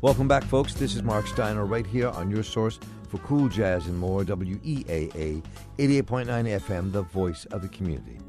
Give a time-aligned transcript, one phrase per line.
[0.00, 0.74] Welcome back, folks.
[0.74, 5.42] This is Marc Steiner right here on your source for cool jazz and more, WEAA
[5.76, 8.20] 88.9 FM, the voice of the community.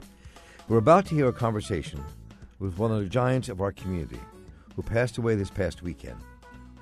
[0.67, 2.03] We're about to hear a conversation
[2.57, 4.19] with one of the giants of our community
[4.75, 6.17] who passed away this past weekend,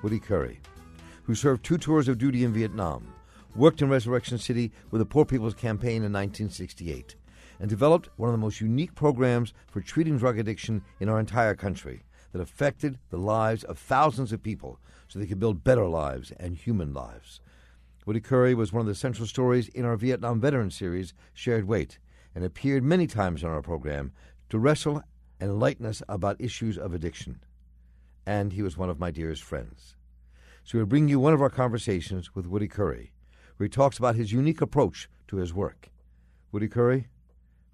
[0.00, 0.58] Woody Curry,
[1.24, 3.12] who served two tours of duty in Vietnam,
[3.54, 7.14] worked in Resurrection City with the Poor People's Campaign in 1968,
[7.60, 11.54] and developed one of the most unique programs for treating drug addiction in our entire
[11.54, 12.00] country
[12.38, 14.78] that affected the lives of thousands of people
[15.08, 17.40] so they could build better lives and human lives.
[18.06, 21.98] Woody Curry was one of the central stories in our Vietnam Veteran series, Shared Weight,
[22.34, 24.12] and appeared many times on our program
[24.50, 25.02] to wrestle
[25.40, 27.40] and enlighten us about issues of addiction.
[28.24, 29.96] And he was one of my dearest friends.
[30.62, 33.12] So we'll bring you one of our conversations with Woody Curry,
[33.56, 35.90] where he talks about his unique approach to his work.
[36.52, 37.08] Woody Curry,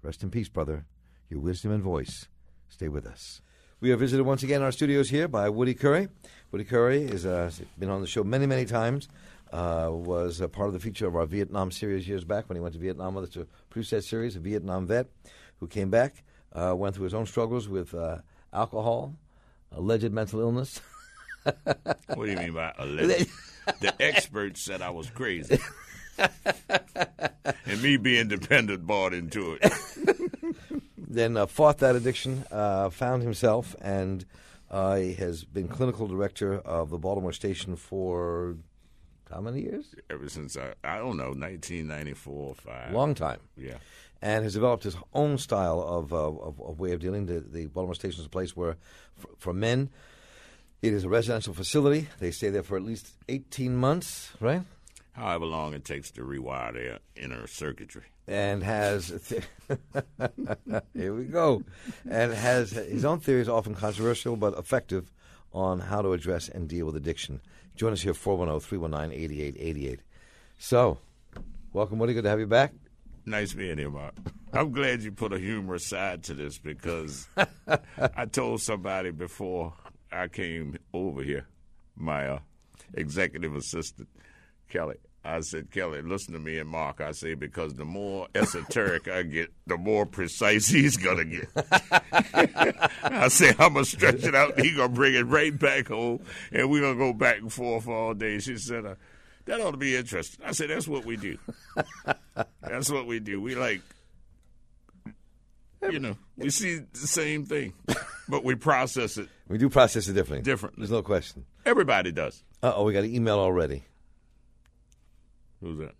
[0.01, 0.85] rest in peace, brother.
[1.29, 2.27] Your wisdom and voice
[2.67, 3.41] stay with us.
[3.85, 6.07] We are visited once again in our studios here by Woody Curry.
[6.51, 9.07] Woody Curry has uh, been on the show many, many times.
[9.53, 12.59] Uh, was a part of the feature of our Vietnam series years back when he
[12.59, 15.05] went to Vietnam with us to produce that series, a Vietnam vet
[15.59, 18.17] who came back, uh, went through his own struggles with uh,
[18.51, 19.13] alcohol,
[19.71, 20.81] alleged mental illness.
[21.43, 23.29] what do you mean by alleged?
[23.81, 25.59] the experts said I was crazy.
[26.17, 29.71] and me being dependent bought into it.
[31.15, 34.25] then uh, fought that addiction, uh, found himself, and
[34.69, 38.55] uh, he has been clinical director of the Baltimore station for
[39.31, 39.95] how many years?
[40.09, 42.93] Ever since I, I don't know, 1994 or five.
[42.93, 43.39] Long time.
[43.57, 43.77] Yeah.
[44.21, 47.25] And has developed his own style of, uh, of, of way of dealing.
[47.25, 48.77] The, the Baltimore station is a place where,
[49.15, 49.89] for, for men,
[50.81, 52.07] it is a residential facility.
[52.19, 54.61] They stay there for at least 18 months, right?
[55.15, 58.03] However long it takes to rewire their inner circuitry.
[58.27, 59.33] And has,
[60.93, 61.63] here we go,
[62.09, 65.11] and has his own theories, often controversial but effective,
[65.53, 67.39] on how to address and deal with addiction.
[67.75, 69.99] Join us here, 410 319 8888.
[70.57, 70.97] So,
[71.71, 72.13] welcome, Woody.
[72.13, 72.73] Good to have you back.
[73.25, 74.15] Nice being here, Marc.
[74.51, 77.27] I'm glad you put a humorous side to this because
[77.97, 79.73] I told somebody before
[80.11, 81.47] I came over here,
[81.95, 82.39] my uh,
[82.93, 84.09] executive assistant,
[84.69, 84.95] Kelly,
[85.25, 87.01] I said, Kelly, listen to me and Marc.
[87.01, 92.91] I say, because the more esoteric I get, the more precise he's going to get.
[93.03, 94.59] I say, I'm going to stretch it out.
[94.59, 97.51] He's going to bring it right back home, and we're going to go back and
[97.51, 98.37] forth all day.
[98.37, 98.95] She said, uh,
[99.45, 100.45] that ought to be interesting.
[100.45, 101.39] I said, that's what we do.
[102.61, 103.41] that's what we do.
[103.41, 103.81] We like,
[105.89, 107.73] you know, we see the same thing,
[108.29, 109.27] but we process it.
[109.47, 110.43] We do process it differently.
[110.43, 110.77] Different.
[110.77, 111.45] There's no question.
[111.65, 112.43] Everybody does.
[112.61, 113.83] Uh oh, we got an email already.
[115.61, 115.93] Who's that?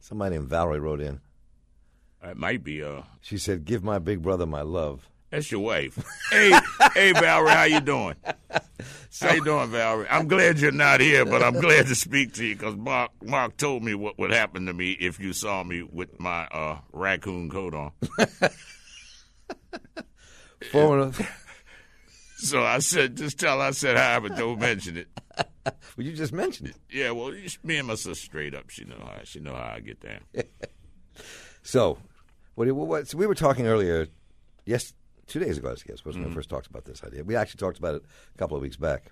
[0.00, 1.20] Somebody named Valerie wrote in.
[2.22, 2.82] It might be.
[2.82, 6.02] Uh, she said, "Give my big brother my love." That's your wife.
[6.30, 6.58] hey,
[6.94, 8.14] hey, Valerie, how you doing?
[9.10, 10.06] So, how you doing, Valerie?
[10.08, 13.58] I'm glad you're not here, but I'm glad to speak to you because Marc Marc
[13.58, 17.50] told me what would happen to me if you saw me with my uh, raccoon
[17.50, 17.92] coat on.
[20.72, 21.14] Forward.
[22.38, 25.08] so I said, just tell her I said hi, but don't mention it.
[25.64, 25.74] well,
[26.06, 26.76] you just mentioned it.
[26.90, 27.32] Yeah, well,
[27.62, 28.70] me and my sister straight up.
[28.70, 30.20] She know how she know how I get down.
[31.62, 31.98] so,
[32.54, 34.06] what, what, so we were talking earlier,
[34.64, 34.92] yes,
[35.26, 36.30] two days ago, I guess, was when Mm-hmm.
[36.30, 37.22] we first talked about this idea.
[37.24, 38.02] We actually talked about it
[38.34, 39.10] a couple of weeks back.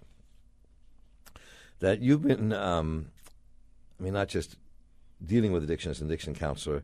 [1.81, 3.11] That you've been, um,
[4.01, 4.57] I mean, not just
[5.25, 6.83] dealing with addiction as an addiction counselor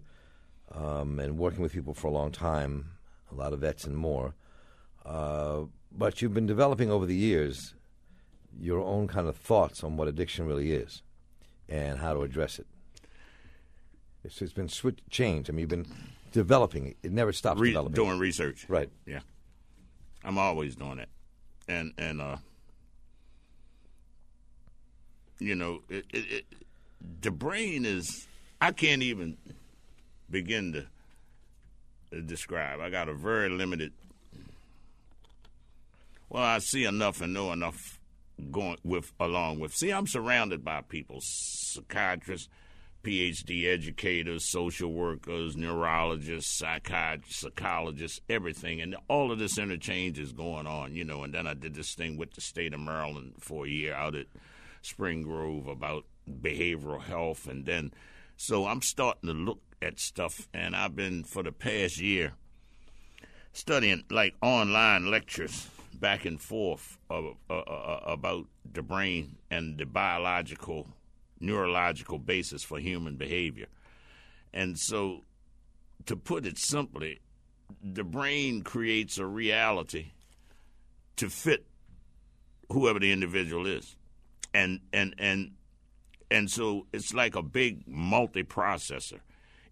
[0.75, 2.91] um, and working with people for a long time,
[3.31, 4.35] a lot of vets and more,
[5.07, 5.63] uh,
[5.97, 7.75] but you've been developing over the years
[8.59, 11.03] your own kind of thoughts on what addiction really is
[11.69, 12.67] and how to address it.
[14.25, 15.49] It's, it's been switch, changed.
[15.49, 15.87] I mean, you've been
[16.33, 16.97] developing it.
[17.03, 17.95] It never stops Re- developing.
[17.95, 18.67] doing research.
[18.69, 18.91] Right.
[19.07, 19.21] Yeah.
[20.25, 21.09] I'm always doing it,
[21.67, 22.37] and and uh,
[25.41, 26.45] you know, it, it, it,
[27.23, 28.29] the brain is.
[28.61, 29.37] I can't even
[30.31, 30.87] begin to
[32.17, 32.79] uh, describe.
[32.79, 33.93] I got a very limited.
[36.33, 38.01] Well, I see enough and know enough
[38.51, 39.75] going with along with.
[39.75, 42.49] See, I'm surrounded by people, psychiatrists,
[43.05, 50.67] PhD educators, social workers, neurologists, psychiatrists, psychologists, everything, and all of this interchange is going
[50.67, 51.23] on, you know.
[51.23, 54.15] And then I did this thing with the state of Maryland for a year out
[54.15, 54.29] at
[54.81, 57.93] Spring Grove about behavioral health, and then
[58.39, 62.33] so I'm starting to look at stuff, and I've been for the past year
[63.53, 69.87] studying like online lectures back and forth uh, uh, uh, about the brain and the
[69.87, 70.87] biological,
[71.41, 73.67] neurological basis for human behavior.
[74.53, 75.23] And so,
[76.07, 77.21] to put it simply,
[77.83, 80.13] the brain creates a reality
[81.17, 81.65] to fit
[82.71, 83.97] whoever the individual is.
[84.55, 85.53] and and and
[86.31, 89.21] and so it's like a big multiprocessor.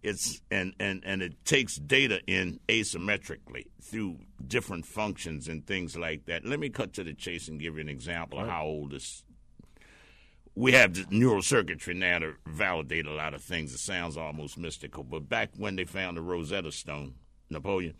[0.02, 6.24] It's and, and, and it takes data in asymmetrically through different functions and things like
[6.26, 6.44] that.
[6.44, 9.24] Let me cut to the chase and give you an example of how old this.
[10.54, 13.72] We have the neural circuitry now to validate a lot of things.
[13.72, 17.14] It sounds almost mystical, but back when they found the Rosetta Stone,
[17.50, 17.94] Napoleon,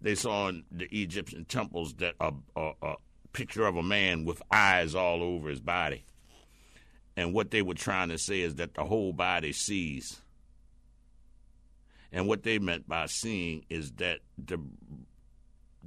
[0.00, 2.94] they saw in the Egyptian temples that a, a, a
[3.32, 6.04] picture of a man with eyes all over his body.
[7.16, 10.20] And what they were trying to say is that the whole body sees.
[12.12, 14.58] And what they meant by seeing is that the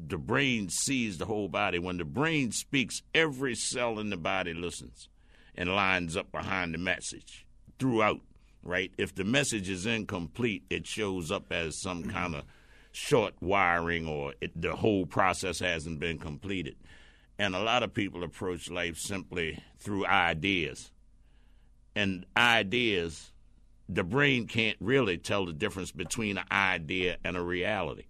[0.07, 1.77] the brain sees the whole body.
[1.77, 5.09] When the brain speaks, every cell in the body listens
[5.55, 7.45] and lines up behind the message
[7.79, 8.21] throughout,
[8.63, 8.91] right?
[8.97, 12.11] If the message is incomplete, it shows up as some mm-hmm.
[12.11, 12.43] kind of
[12.91, 16.75] short wiring or it, the whole process hasn't been completed.
[17.37, 20.91] And a lot of people approach life simply through ideas.
[21.95, 23.31] And ideas,
[23.89, 28.05] the brain can't really tell the difference between an idea and a reality.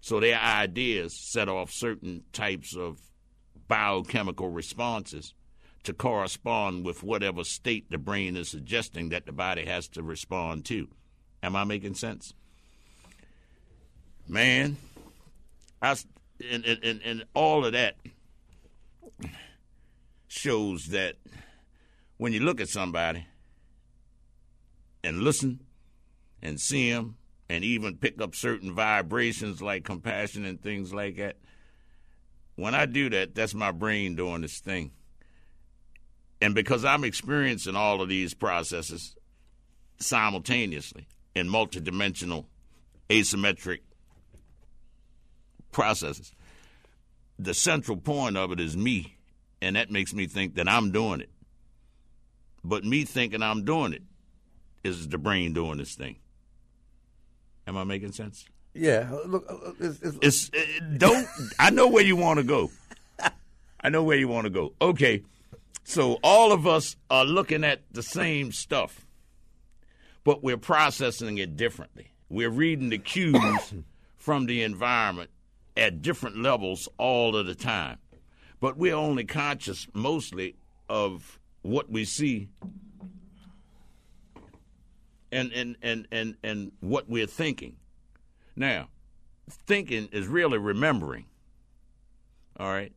[0.00, 2.98] So their ideas set off certain types of
[3.68, 5.34] biochemical responses
[5.82, 10.64] to correspond with whatever state the brain is suggesting that the body has to respond
[10.64, 10.88] to.
[11.42, 12.32] Am I making sense?
[14.26, 14.78] Man,
[15.82, 15.94] I,
[16.50, 17.96] and, and, and all of that
[20.26, 21.16] shows that
[22.16, 23.26] when you look at somebody
[25.06, 25.60] and listen
[26.42, 27.16] and see him
[27.48, 31.36] and even pick up certain vibrations like compassion and things like that,
[32.56, 34.90] when I do that, that's my brain doing this thing.
[36.40, 39.14] And because I'm experiencing all of these processes
[39.98, 41.06] simultaneously
[41.36, 42.46] in multidimensional
[43.08, 43.80] asymmetric
[45.70, 46.32] processes,
[47.38, 49.18] the central point of it is me,
[49.62, 51.30] and that makes me think that I'm doing it.
[52.64, 54.02] But me thinking I'm doing it
[54.86, 56.16] is the brain doing this thing.
[57.66, 58.46] Am I making sense?
[58.74, 59.10] Yeah.
[59.26, 61.26] Look, uh, it's, it's, It's it, don't.
[61.58, 62.70] I know where you want to go.
[63.80, 64.72] I know where you want to go.
[64.80, 65.22] Okay,
[65.84, 69.06] so all of us are looking at the same stuff,
[70.24, 72.10] but we're processing it differently.
[72.28, 73.74] We're reading the cues
[74.16, 75.30] from the environment
[75.76, 77.98] at different levels all of the time,
[78.60, 80.56] but we're only conscious mostly
[80.88, 82.48] of what we see
[85.36, 87.76] and and and and, and what we're thinking.
[88.56, 88.88] Now,
[89.48, 91.26] thinking is really remembering.
[92.58, 92.92] All right?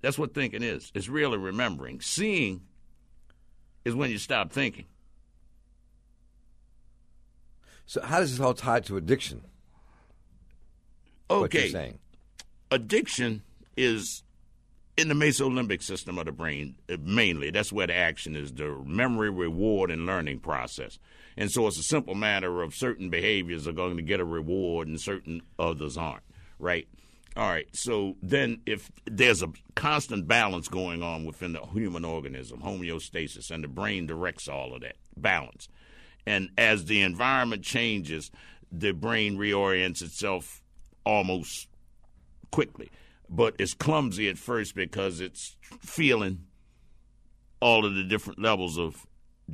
[0.00, 0.90] That's what thinking is.
[0.94, 2.00] It's really remembering.
[2.00, 2.62] Seeing
[3.84, 4.86] is when you stop thinking.
[7.86, 9.42] so how does this all tie to addiction?
[11.28, 11.68] What you're Okay.
[11.70, 11.98] saying?
[12.70, 13.42] Addiction
[13.76, 14.22] is
[15.00, 17.50] in the mesolimbic system of the brain, uh, mainly.
[17.50, 20.98] That's where the action is the memory, reward, and learning process.
[21.36, 24.88] And so it's a simple matter of certain behaviors are going to get a reward
[24.88, 26.22] and certain others aren't,
[26.58, 26.86] right?
[27.36, 32.60] All right, so then if there's a constant balance going on within the human organism,
[32.60, 35.68] homeostasis, and the brain directs all of that balance.
[36.26, 38.30] And as the environment changes,
[38.72, 40.60] the brain reorients itself
[41.04, 41.68] almost
[42.50, 42.90] quickly.
[43.30, 46.46] But it's clumsy at first because it's feeling
[47.60, 49.06] all of the different levels of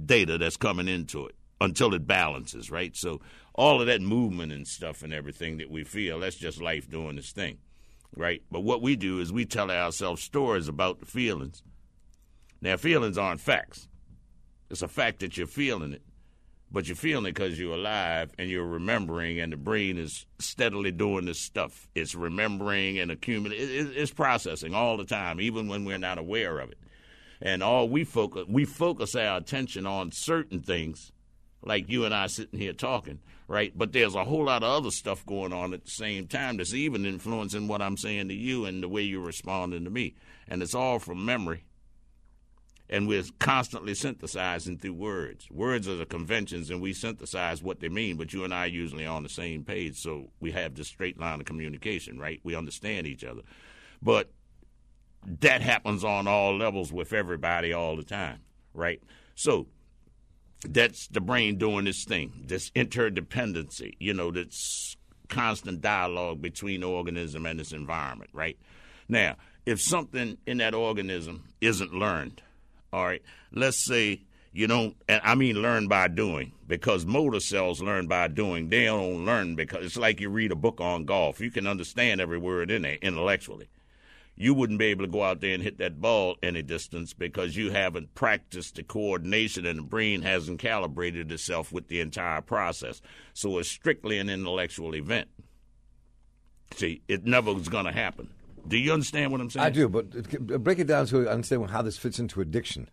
[0.05, 2.97] data that's coming into it until it balances, right?
[2.97, 3.21] So
[3.55, 7.19] all of that movement and stuff and everything that we feel, that's just life doing
[7.19, 7.59] its thing,
[8.17, 8.43] right?
[8.51, 11.63] But what we do is we tell ourselves stories about the feelings.
[12.61, 13.89] Now, feelings aren't facts.
[14.71, 16.03] It's a fact that you're feeling it,
[16.71, 20.91] but you're feeling it because you're alive and you're remembering, and the brain is steadily
[20.91, 21.89] doing this stuff.
[21.95, 23.65] It's remembering and accumulating.
[23.65, 26.79] It, it, it's processing all the time, even when we're not aware of it.
[27.41, 31.13] And all we focus, we focus our attention on certain things,
[31.63, 33.73] like you and I sitting here talking, right?
[33.77, 36.75] But there's a whole lot of other stuff going on at the same time that's
[36.75, 40.15] even influencing what I'm saying to you and the way you're responding to me.
[40.49, 41.66] And it's all from memory
[42.89, 45.51] and we're constantly synthesizing through words.
[45.51, 48.17] Words are the conventions, and we synthesize what they mean.
[48.17, 51.19] But you and I are usually on the same page, so we have this straight
[51.19, 52.41] line of communication, right?
[52.45, 53.43] We understand each other,
[54.03, 54.31] but
[55.41, 58.41] that happens on all levels with everybody all the time,
[58.73, 59.03] right?
[59.35, 59.67] So
[60.69, 64.97] that's the brain doing this thing, this interdependency, you know, this
[65.29, 68.57] constant dialogue between the organism and its environment, right?
[69.09, 72.43] Now, if something in that organism isn't learned,
[72.93, 77.83] all right, let's say you don't, and I mean learn by doing, because motor cells
[77.83, 78.69] learn by doing.
[78.71, 81.41] They don't learn because it's like you read a book on golf.
[81.41, 83.69] You can understand every word in there intellectually.
[84.37, 87.57] you wouldn't be able to go out there and hit that ball any distance because
[87.57, 93.01] you haven't practiced the coordination and the brain hasn't calibrated itself with the entire process.
[93.33, 95.29] So it's strictly an intellectual event.
[96.75, 98.29] See, it never was going to happen.
[98.69, 99.65] Do you understand what I'm saying?
[99.65, 102.89] I do, but break it down so I understand how this fits into addiction.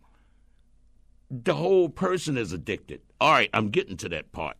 [1.31, 3.01] The whole person is addicted.
[3.19, 4.57] All right, I'm getting to that part.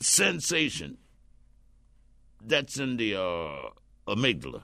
[0.00, 0.98] Sensation.
[2.44, 3.70] That's in the uh,
[4.06, 4.62] amygdala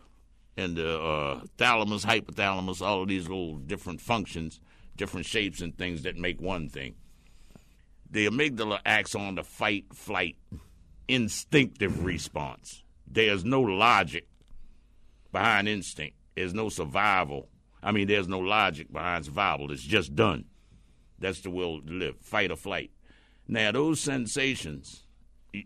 [0.57, 4.61] and the uh, thalamus, hypothalamus, all of these little different functions,
[4.97, 6.95] different shapes and things that make one thing.
[8.11, 10.37] The amygdala acts on the fight, flight,
[11.09, 12.85] instinctive response.
[13.07, 14.29] There's no logic
[15.35, 16.17] behind instinct.
[16.35, 17.51] There's no survival.
[17.83, 19.71] I mean, there's no logic behind survival.
[19.71, 20.47] It's just done.
[21.19, 22.91] That's the will to live, fight or flight.
[23.47, 25.05] Now, those sensations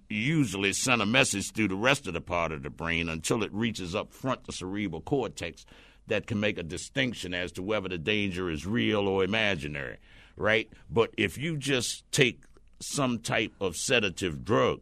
[0.08, 3.52] usually send a message through the rest of the part of the brain until it
[3.52, 5.64] reaches up front the cerebral cortex
[6.08, 9.98] that can make a distinction as to whether the danger is real or imaginary,
[10.36, 10.68] right?
[10.90, 12.42] But if you just take
[12.80, 14.80] some type of sedative drug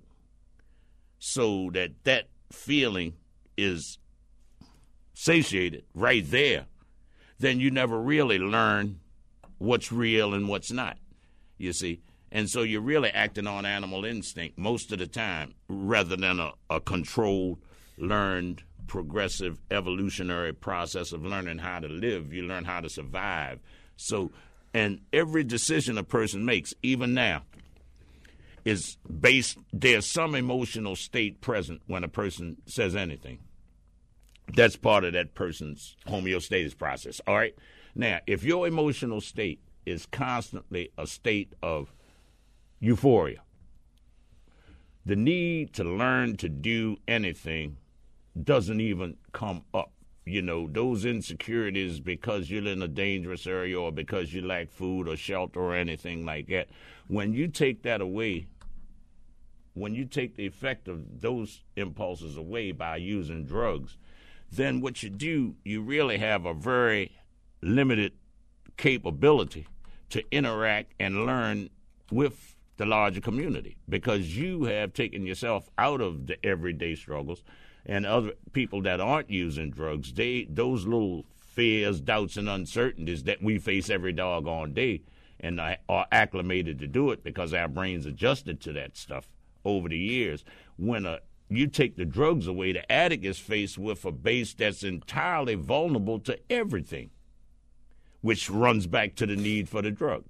[1.19, 3.14] so that that feeling
[3.57, 3.99] is
[5.26, 6.66] satiated right there,
[7.40, 9.00] then you never really learn
[9.59, 10.97] what's real and what's not.
[11.59, 12.00] You see?
[12.30, 16.52] And so you're really acting on animal instinct most of the time rather than a,
[16.71, 17.59] a controlled,
[17.99, 22.33] learned, progressive, evolutionary process of learning how to live.
[22.33, 23.59] You learn how to survive.
[23.97, 24.30] So,
[24.73, 27.42] and every decision a person makes, even now,
[28.64, 33.38] is based, there's some emotional state present when a person says anything.
[34.55, 37.21] That's part of that person's homeostasis process.
[37.26, 37.55] All right?
[37.95, 41.95] Now, if your emotional state is constantly a state of
[42.81, 43.43] euphoria.
[45.07, 47.76] The need to learn to do anything
[48.43, 49.93] doesn't even come up.
[50.25, 55.07] You know, those insecurities because you're in a dangerous area or because you lack food
[55.07, 56.69] or shelter or anything like that.
[57.07, 58.49] When you take that away,
[59.75, 63.97] when you take the effect of those impulses away by using drugs,
[64.50, 67.12] then what you do, you really have a very
[67.62, 68.12] limited
[68.76, 69.67] capability
[70.11, 71.71] to interact and learn
[72.11, 77.43] with the larger community because you have taken yourself out of the everyday struggles
[77.87, 83.43] and other people that aren't using drugs they those little fears doubts and uncertainties that
[83.43, 85.00] we face every doggone day
[85.41, 89.29] and are acclimated to do it because our brains adjusted to that stuff
[89.65, 90.45] over the years.
[90.76, 94.83] When a you take the drugs away the addict is faced with a base that's
[94.83, 97.11] entirely vulnerable to everything
[98.21, 100.25] which runs back to the need for the drug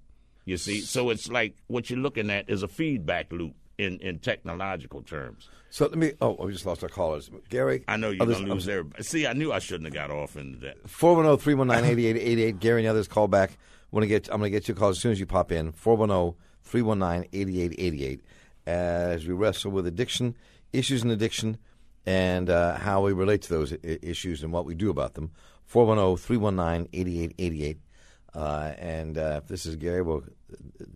[0.47, 4.21] you see, so it's like what you're looking at is a feedback loop in, in
[4.21, 5.51] technological terms.
[5.71, 6.13] So let me.
[6.21, 7.29] Oh, we just lost our callers.
[7.51, 9.03] Gary, I know you're oh, others, gonna lose everybody.
[9.03, 10.87] See, I knew I shouldn't have got off into that.
[10.87, 12.61] 410-319-8888.
[12.61, 13.59] Gary and others call back.
[13.91, 14.29] Want to get?
[14.29, 15.73] I'm going to get your call as soon as you pop in.
[15.73, 18.21] 410-319-8888.
[18.67, 20.37] As we wrestle with addiction,
[20.73, 21.59] issues in addiction,
[22.05, 25.31] and uh, how we relate to those I- issues and what we do about them.
[25.73, 27.79] 410-319-8888.
[28.35, 30.23] Uh, and uh, if this is Gary, well,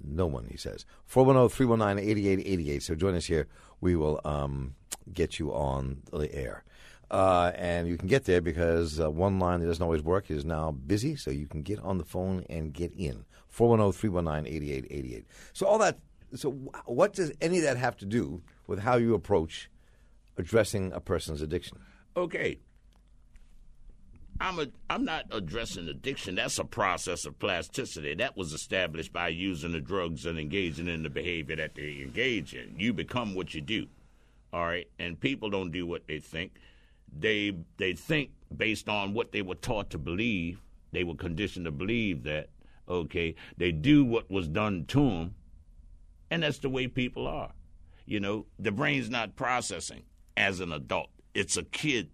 [0.05, 0.85] no one, he says.
[1.07, 2.83] 410 319 8888.
[2.83, 3.49] So join us here.
[3.81, 4.75] We will um,
[5.13, 6.65] get you on the air.
[7.11, 10.45] Uh, and you can get there because uh, one line that doesn't always work is
[10.45, 13.25] now busy, so you can get on the phone and get in.
[13.49, 15.27] 410 319 8888.
[15.53, 15.99] So, all that,
[16.35, 16.51] so
[16.85, 19.69] what does any of that have to do with how you approach
[20.39, 21.77] addressing a person's addiction?
[22.17, 22.61] Okay.
[24.41, 26.37] I'm a, I'm not addressing addiction.
[26.37, 31.03] That's a process of plasticity that was established by using the drugs and engaging in
[31.03, 32.77] the behavior that they engage in.
[32.79, 33.89] You become what you do,
[34.53, 34.89] all right.
[35.01, 36.53] And people don't do what they think.
[37.13, 40.63] They they think based on what they were taught to believe.
[40.93, 42.51] They were conditioned to believe that.
[42.89, 45.35] Okay, they do what was done to them,
[46.31, 47.53] and that's the way people are.
[48.11, 50.03] You know, the brain's not processing
[50.37, 51.11] as an adult.
[51.33, 52.11] It's a kid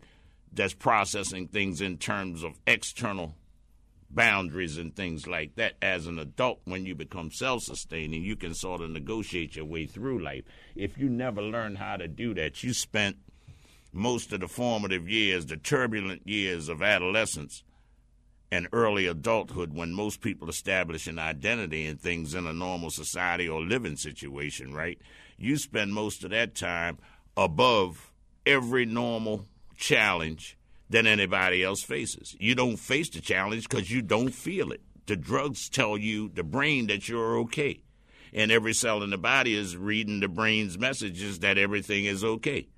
[0.53, 3.35] that's processing things in terms of external
[4.11, 5.77] boundaries and things like that.
[5.81, 9.87] As an adult, when you become self sustaining, you can sort of negotiate your way
[9.87, 10.45] through life.
[10.75, 13.17] If you never learn how to do that, you spent
[13.91, 17.63] most of the formative years, the turbulent years of adolescence
[18.53, 23.49] and early adulthood, when most people establish an identity and things in a normal society
[23.49, 24.99] or living situation, right?
[25.39, 26.99] You spend most of that time
[27.37, 28.13] above
[28.45, 30.57] every normal challenge
[30.89, 32.37] than anybody else faces.
[32.39, 34.81] You don't face the challenge because you don't feel it.
[35.07, 37.83] The drugs tell you, the brain, that you're okay.
[38.33, 42.69] And every cell in the body is reading the brain's messages that everything is okay.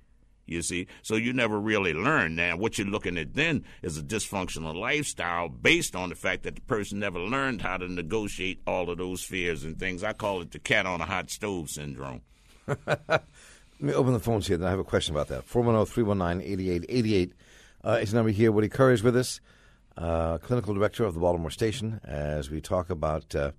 [0.45, 2.35] You see, so you never really learn.
[2.35, 6.55] Now, what you're looking at then is a dysfunctional lifestyle based on the fact that
[6.55, 10.03] the person never learned how to negotiate all of those fears and things.
[10.03, 12.21] I call it the cat on a hot stove syndrome.
[12.87, 13.23] Let
[13.79, 14.57] me open the phones here.
[14.57, 15.47] Then I have a question about that.
[15.47, 17.31] 410-319-8888
[17.85, 18.51] uh, is the number here.
[18.51, 19.39] Woody Curry is with us,
[19.97, 23.51] uh, clinical director of the Baltimore Station, as we talk about uh,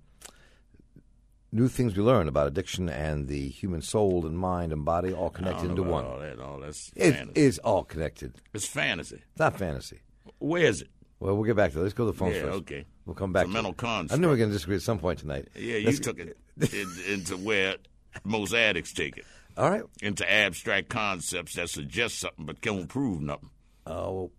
[1.51, 5.29] new things we learn about addiction and the human soul and mind and body all
[5.31, 6.05] connected into one.
[6.05, 7.41] All that, all that's It fantasy.
[7.41, 8.35] is all connected.
[8.53, 9.17] It's fantasy.
[9.31, 9.99] It's not fantasy.
[10.39, 10.89] Where is it?
[11.19, 11.83] Well, we'll get back to that.
[11.83, 12.57] Let's go to the phone Yeah, first.
[12.59, 12.85] okay.
[13.05, 13.45] We'll come back.
[13.45, 14.13] It's a mental construct.
[14.13, 15.47] I knew we were going to disagree at some point tonight.
[15.55, 16.37] Yeah, you Let's- took it
[17.09, 17.75] into where
[18.23, 19.25] most addicts take it.
[19.57, 19.83] All right.
[20.01, 23.49] Into abstract concepts that suggest something but can't prove nothing.
[23.85, 24.31] Oh,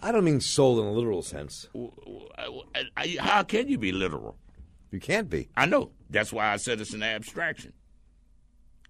[0.00, 1.68] I don't mean soul in a literal sense.
[3.18, 4.36] How can you be literal?
[4.90, 5.48] You can't be.
[5.56, 5.90] I know.
[6.08, 7.72] That's why I said it's an abstraction.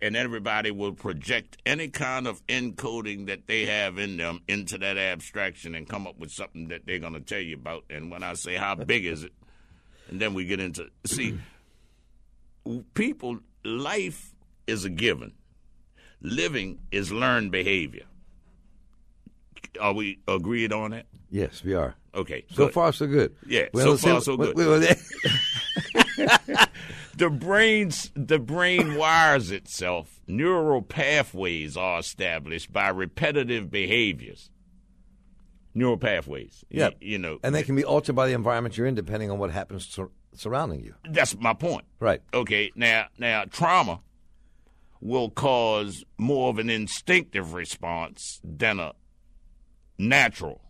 [0.01, 4.97] And everybody will project any kind of encoding that they have in them into that
[4.97, 7.85] abstraction and come up with something that they're going to tell you about.
[7.91, 9.33] And when I say, how big is it?
[10.09, 11.41] And then we get into, see,
[12.95, 14.35] people, life
[14.67, 15.33] is a given,
[16.21, 18.05] living is learned behavior.
[19.81, 21.07] Are we agreed on that?
[21.31, 21.95] Yes, we are.
[22.15, 22.45] Okay.
[22.51, 22.75] So good.
[22.75, 23.35] far, so good.
[23.47, 24.57] Yeah, We're so far, so good.
[24.57, 24.97] we were there.
[27.17, 30.21] the brain's the brain wires itself.
[30.27, 34.51] Neural pathways are established by repetitive behaviors.
[35.75, 36.65] Neural pathways.
[36.71, 36.91] Yeah.
[37.01, 39.51] you, know, and they can be altered by the environment you're in, depending on what
[39.51, 40.95] happens sur- surrounding you.
[41.11, 41.85] that's my point.
[42.01, 42.23] Right.
[42.33, 44.01] Okay, now now trauma
[45.01, 48.93] will cause more of an instinctive response than a
[49.99, 50.61] natural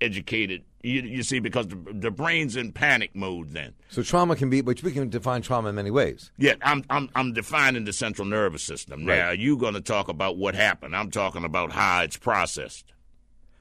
[0.00, 4.50] educated you, you see because the, the brain's in panic mode then So trauma can
[4.50, 6.30] be, which we can define trauma in many ways.
[6.36, 9.04] Yeah, I'm I'm I'm defining the central nervous system.
[9.06, 9.38] Now Right.
[9.38, 10.94] you're going to talk about what happened.
[10.94, 12.92] I'm talking about how it's processed.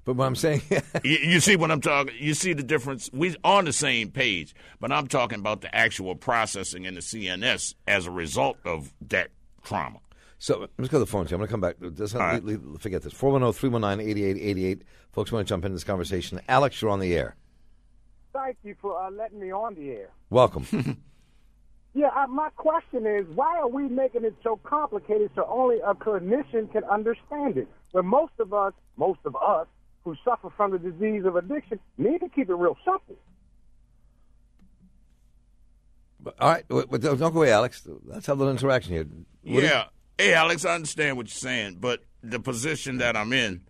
[0.06, 0.62] But what I'm saying,
[1.04, 2.14] You, you see what I'm talking?
[2.20, 3.10] You see the difference?
[3.14, 7.76] We on the same page, but I'm talking about the actual processing in the CNS
[7.88, 9.30] as a result of that
[9.64, 10.00] trauma.
[10.40, 11.22] so let's go to the phone.
[11.22, 11.76] I'm going to come back.
[11.80, 12.44] Let's not All right.
[12.44, 13.14] leave- leave- forget this.
[13.14, 14.82] 410-319-8888.
[15.14, 16.42] Folks want to jump into this conversation.
[16.50, 17.36] Alex, you're on the air.
[18.34, 20.10] Thank you for uh, letting me on the air.
[20.30, 20.98] Welcome.
[21.96, 25.94] Yeah, uh, my question is, why are we making it so complicated so only a
[25.94, 27.68] clinician can understand it?
[27.92, 29.68] When most of us, most of us
[30.04, 33.16] who suffer from the disease of addiction need to keep it real simple.
[36.40, 36.68] All right.
[36.68, 37.88] w- w- Don't go away, Alex.
[38.06, 39.06] Let's have a little interaction here.
[39.46, 39.68] Woody?
[39.68, 39.86] Yeah.
[40.18, 43.62] Hey, Alex, I understand what you're saying, but the position that I'm in,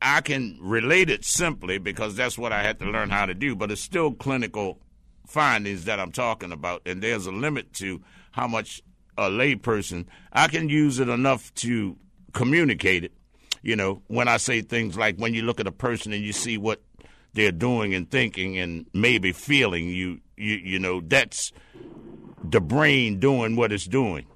[0.00, 3.54] I can relate it simply because that's what I had to learn how to do,
[3.54, 4.78] but it's still clinical
[5.26, 8.00] findings that I'm talking about, and there's a limit to
[8.32, 8.82] how much
[9.18, 11.96] a layperson, I can use it enough to
[12.32, 13.12] communicate it.
[13.62, 16.32] You know, when I say things like when you look at a person and you
[16.32, 16.82] see what
[17.32, 21.52] they're doing and thinking and maybe feeling, you, you, you know, that's
[22.42, 24.26] the brain doing what it's doing.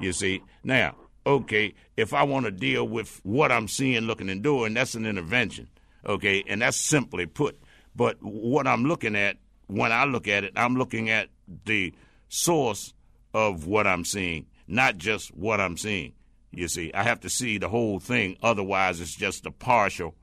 [0.00, 0.42] You see?
[0.64, 4.94] Now, okay, if I want to deal with what I'm seeing, looking, and doing, that's
[4.94, 5.68] an intervention.
[6.04, 7.58] Okay, and that's simply put.
[7.94, 11.28] But what I'm looking at, when I look at it, I'm looking at
[11.64, 11.94] the
[12.28, 12.92] source
[13.32, 16.12] of what I'm seeing, not just what I'm seeing.
[16.56, 20.14] You see, I have to see the whole thing, otherwise, it's just a partial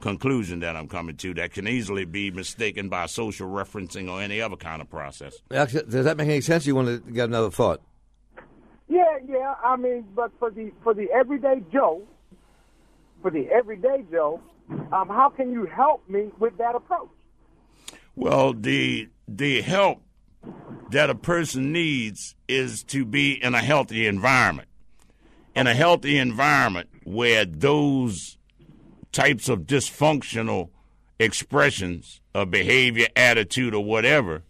[0.00, 4.40] conclusion that I'm coming to that can easily be mistaken by social referencing or any
[4.40, 5.36] other kind of process.
[5.50, 6.66] Alex, does that make any sense?
[6.66, 7.82] You want to get another thought?
[8.88, 9.54] Yeah, yeah.
[9.62, 12.02] I mean, but for the for the everyday Joe,
[13.20, 14.40] for the everyday Joe,
[14.92, 17.08] um, how can you help me with that approach?
[18.14, 20.00] Well, the the help
[20.90, 24.68] that a person needs is to be in a healthy environment.
[25.56, 28.36] In a healthy environment where those
[29.10, 30.68] types of dysfunctional
[31.18, 34.42] expressions of behavior, attitude, or whatever,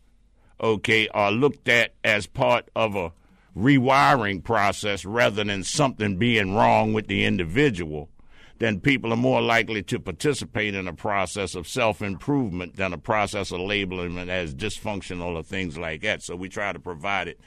[0.60, 3.12] okay, are looked at as part of a
[3.56, 8.10] rewiring process rather than something being wrong with the individual,
[8.58, 12.98] then people are more likely to participate in a process of self improvement than a
[12.98, 16.24] process of labeling it as dysfunctional or things like that.
[16.24, 17.38] So we try to provide it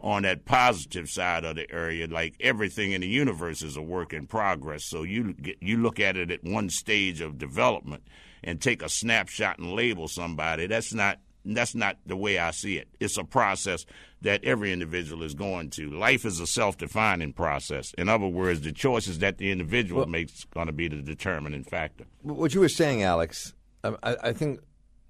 [0.00, 4.12] on that positive side of the area, like everything in the universe is a work
[4.12, 4.84] in progress.
[4.84, 8.02] So you get, you look at it at one stage of development
[8.42, 10.66] and take a snapshot and label somebody.
[10.66, 12.88] That's not that's not the way I see it.
[12.98, 13.86] It's a process
[14.22, 15.88] that every individual is going to.
[15.90, 17.94] Life is a self-defining process.
[17.96, 22.04] In other words, the choices that the individual makes going to be the determining factor.
[22.22, 23.54] What you were saying, Alex,
[23.84, 24.60] I, I I think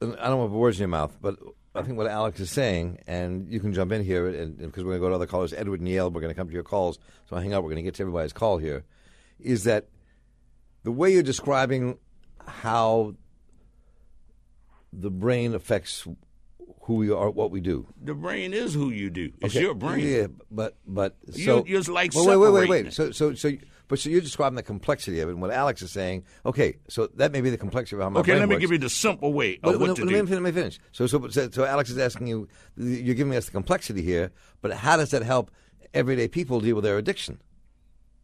[0.03, 1.39] um, I don't want to put words in your mouth, but
[1.77, 4.99] I think what Alex is saying, and you can jump in here, and, because we're
[4.99, 5.53] going to go to other callers.
[5.53, 6.99] Edward and Yale, we're going to come to your calls.
[7.29, 7.63] So I hang out.
[7.63, 8.85] We're going to get to everybody's call here.
[9.39, 9.89] is that
[10.85, 11.99] the way you're describing
[12.47, 13.15] how
[14.93, 16.07] the brain affects
[16.83, 17.87] who we are, what we do.
[18.03, 19.33] The brain is who you do.
[19.41, 20.07] It's Okay, your brain.
[20.07, 22.87] Yeah, but but You- so you're like well, wait, wait, wait, wait.
[22.87, 22.95] it.
[22.95, 23.51] So so so.
[23.89, 26.25] But so you're describing the complexity of it, and what Alex is saying.
[26.45, 28.61] Okay, so that may be the complexity of how my Okay, brain let me works.
[28.63, 30.23] give you the simple way of But, what no, to let, do.
[30.25, 30.79] me, let me finish.
[30.93, 34.73] So, so, so, so Alex is asking you, you're giving us the complexity here, but
[34.73, 35.51] how does that help
[35.95, 37.39] everyday people deal with their addiction?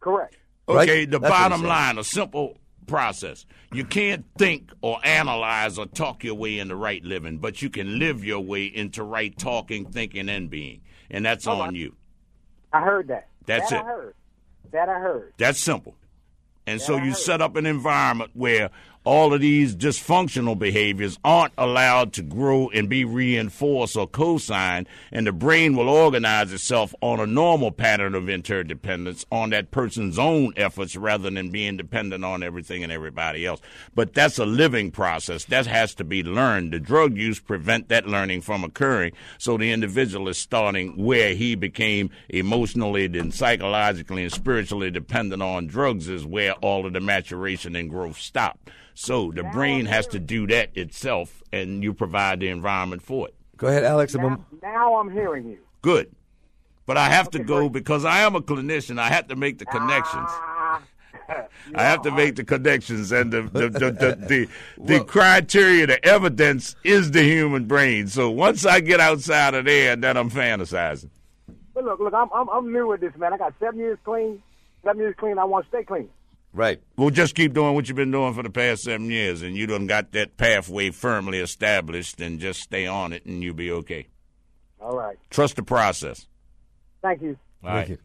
[0.01, 0.35] Correct.
[0.67, 0.89] right?
[0.89, 1.69] Okay, the That's what he's bottom saying.
[1.69, 3.45] line, a simple process.
[3.71, 7.99] You can't think or analyze or talk your way into right living, but you can
[7.99, 10.81] live your way into right talking, thinking, and being.
[11.09, 11.95] And that's on you.
[12.73, 13.29] I heard that.
[13.45, 13.81] That's that it.
[13.81, 14.15] I heard.
[14.73, 15.33] That I heard.
[15.37, 15.95] That's simple.
[16.67, 17.17] And so I you heard.
[17.17, 18.71] set up an environment where
[19.05, 25.27] all of these dysfunctional behaviors aren't allowed to grow and be reinforced or co-signed, and
[25.27, 30.53] the brain will organize itself on a normal pattern of interdependence on that person's own
[30.55, 33.61] efforts rather than being dependent on everything and everybody else.
[33.93, 35.45] But that's a living process.
[35.45, 36.73] That has to be learned.
[36.73, 39.13] The drug use prevent that learning from occurring.
[39.37, 45.67] So the individual is starting where he became emotionally and psychologically and spiritually dependent on
[45.67, 48.59] drugs is where all of the maturation and growth stop.
[48.93, 53.35] So the brain has to do that itself, and you provide the environment for it.
[53.57, 54.13] Go ahead, Alex.
[54.15, 55.59] Now, now I'm hearing you.
[55.81, 56.15] Good.
[56.85, 58.99] But I have to go because I am a clinician.
[58.99, 60.27] I have to make the connections.
[60.29, 60.81] Ah,
[61.75, 64.49] I have to make the connections, and the the the the, the,
[64.83, 68.07] the criteria, the evidence is the human brain.
[68.07, 71.09] So once I get outside of there, then I'm fantasizing.
[71.73, 73.33] But look, look, I'm, I'm I'm new with this, man.
[73.33, 74.43] I got seven years clean.
[74.83, 75.37] Seven years clean.
[75.37, 76.09] I want to stay clean.
[76.53, 76.81] Right.
[76.97, 79.65] Well, just keep doing what you've been doing for the past seven years, and you
[79.65, 84.07] done got that pathway firmly established, and just stay on it, and you'll be okay.
[84.79, 85.17] All right.
[85.31, 86.27] Trust the process.
[87.01, 87.37] Thank you.
[87.63, 87.89] All Thank right.
[87.89, 87.97] you.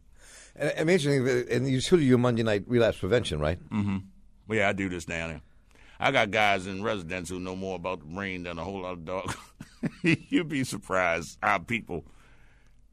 [0.56, 3.58] And, and interesting, and you still do your Monday night relapse prevention, right?
[3.68, 3.98] Mm-hmm.
[4.46, 5.40] Well, yeah, I do this down there.
[6.00, 8.92] I got guys in residence who know more about the brain than a whole lot
[8.92, 9.34] of dog.
[10.02, 12.04] You'd be surprised how people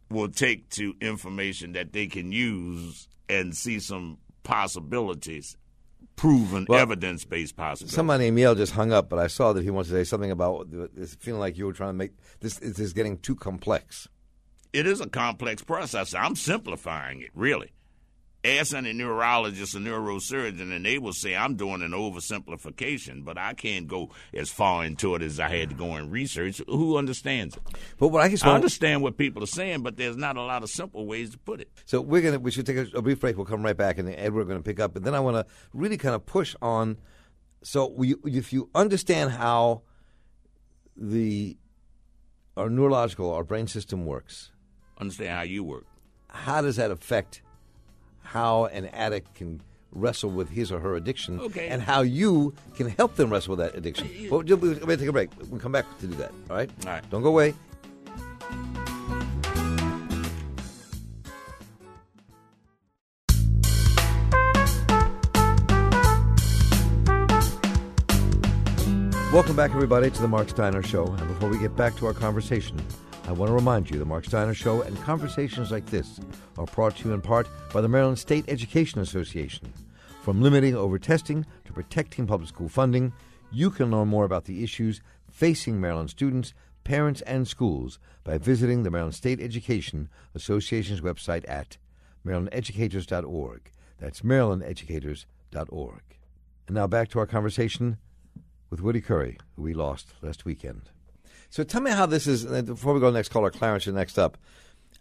[0.10, 5.58] will take to information that they can use and see some possibilities,
[6.16, 7.94] proven Well, evidence based possibilities.
[7.94, 10.32] Somebody named Yale just hung up, but I saw that he wants to say something
[10.32, 12.60] about this feeling like you were trying to make this.
[12.60, 14.08] This is getting too complex.
[14.72, 16.14] it is a complex process.
[16.14, 17.72] I'm simplifying it, really.
[18.46, 23.54] Ask any neurologist or neurosurgeon, and they will say I'm doing an oversimplification, but I
[23.54, 26.62] can't go as far into it as I had to go in research.
[26.68, 27.64] Who understands it?
[27.98, 30.62] But what I just I understand what people are saying, but there's not a lot
[30.62, 31.72] of simple ways to put it.
[31.86, 33.36] So we're gonna we should take a, brief break.
[33.36, 34.94] We'll come right back, and Ed, we're going to pick up.
[34.94, 36.98] But then I want to really kind of push on.
[37.64, 39.82] So we, if you understand how
[40.96, 41.58] the
[42.56, 44.52] our neurological our brain system works,
[45.00, 45.86] Understand how you work.
[46.30, 47.42] how does that affect
[48.26, 49.62] how an addict can
[49.92, 51.68] wrestle with his or her addiction, Okay.
[51.70, 54.10] and how you can help them wrestle with that addiction?
[54.30, 55.30] Well, we're going to take a break.
[55.50, 56.32] We'll come back to do that.
[56.50, 56.70] All right.
[56.86, 57.10] All right.
[57.10, 57.54] Don't go away.
[69.34, 71.06] Welcome back, everybody, to the Marc Steiner Show.
[71.06, 72.82] And before we get back to our conversation,
[73.28, 76.20] I want to remind you the Marc Steiner Show and conversations like this
[76.60, 79.74] are brought to you in part by the Maryland State Education Association.
[80.22, 83.14] From limiting over testing to protecting public school funding,
[83.52, 88.84] you can learn more about the issues facing Maryland students, parents, and schools by visiting
[88.84, 91.78] the Maryland State Education Association's website at
[92.28, 93.72] marylandeducators.org.
[93.98, 96.02] That's marylandeducators.org.
[96.68, 97.98] And now back to our conversation
[98.70, 100.92] with Woody Curry, who we lost last weekend.
[101.56, 102.46] So tell me how this is.
[102.46, 104.38] uh, Before we go to the next caller, Clarence, you're next up.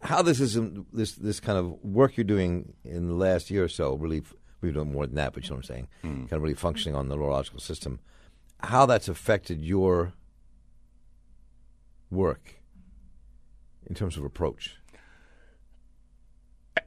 [0.03, 3.65] How this is um, this this kind of work you're doing in the last year
[3.65, 3.95] or so.
[3.95, 4.23] Really,
[4.61, 5.89] we've done more than that, but you know what I'm saying.
[6.03, 7.99] Kind of really functioning on the neurological system.
[8.61, 10.13] How that's affected your
[12.09, 12.61] work
[13.89, 14.77] in terms of approach.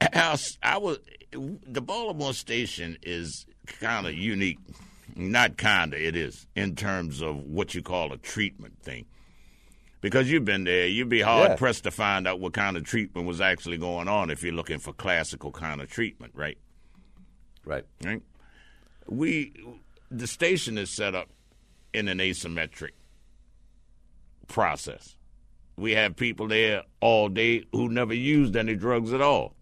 [0.00, 0.98] I was
[1.30, 3.44] the Baltimore station is
[3.80, 4.60] kind of unique.
[5.14, 9.04] Not kind of, it is in terms of what you call a treatment thing.
[10.00, 11.56] Because you've been there, you'd be hard Yeah.
[11.56, 14.78] pressed to find out what kind of treatment was actually going on if you're looking
[14.78, 16.56] for classical kind of treatment, right?
[17.64, 17.84] Right.
[18.04, 18.22] Right.
[19.08, 19.52] We,
[20.10, 21.28] the station is set up
[21.92, 22.90] in an asymmetric
[24.46, 25.16] process.
[25.76, 29.54] We have people there all day who never used any drugs at all,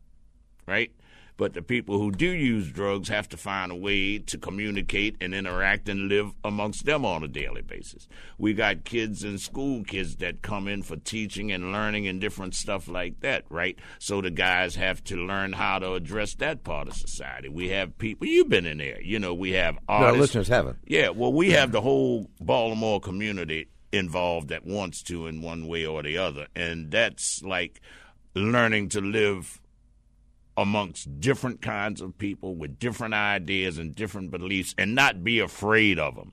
[0.66, 0.90] right?
[1.38, 5.34] But the people who do use drugs have to find a way to communicate and
[5.34, 8.08] interact and live amongst them on a daily basis.
[8.38, 12.54] We got kids in school, kids that come in for teaching and learning and different
[12.54, 13.78] stuff like that, right?
[13.98, 17.50] So the guys have to learn how to address that part of society.
[17.50, 20.14] We have people, you've been in there, you know, we have artists.
[20.14, 20.78] Our listeners haven't.
[20.86, 25.84] Yeah, well, we have the whole Baltimore community involved that wants to in one way
[25.84, 26.46] or the other.
[26.56, 27.80] And that's like
[28.34, 29.60] learning to live
[30.56, 35.98] amongst different kinds of people with different ideas and different beliefs and not be afraid
[35.98, 36.32] of them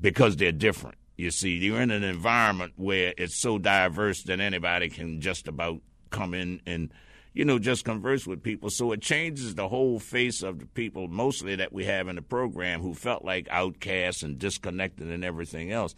[0.00, 0.96] because they're different.
[1.16, 5.80] You see, you're in an environment where it's so diverse that anybody can just about
[6.10, 6.90] come in and
[7.36, 8.70] you know, just converse with people.
[8.70, 12.22] So it changes the whole face of the people, mostly that we have in the
[12.22, 15.94] program, who felt like outcasts and disconnected and everything else.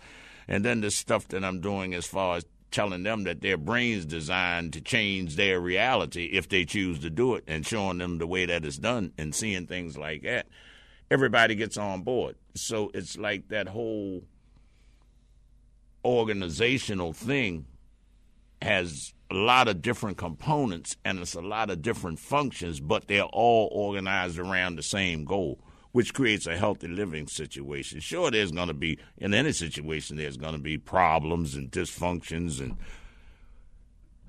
[0.49, 4.05] And then the stuff that I'm doing as far as telling them that their brain's
[4.05, 8.27] designed to change their reality if they choose to do it and showing them the
[8.27, 10.47] way that it's done and seeing things like that
[11.11, 12.37] everybody gets on board.
[12.55, 14.23] So it's like that whole
[16.05, 17.67] organizational thing
[18.63, 23.23] has a lot of different components and it's a lot of different functions, but they're
[23.23, 25.59] all organized around the same goal,
[25.93, 28.01] which creates a healthy living situation.
[28.01, 32.61] Sure, there's going to be, in any situation, there's going to be problems and dysfunctions
[32.61, 32.77] and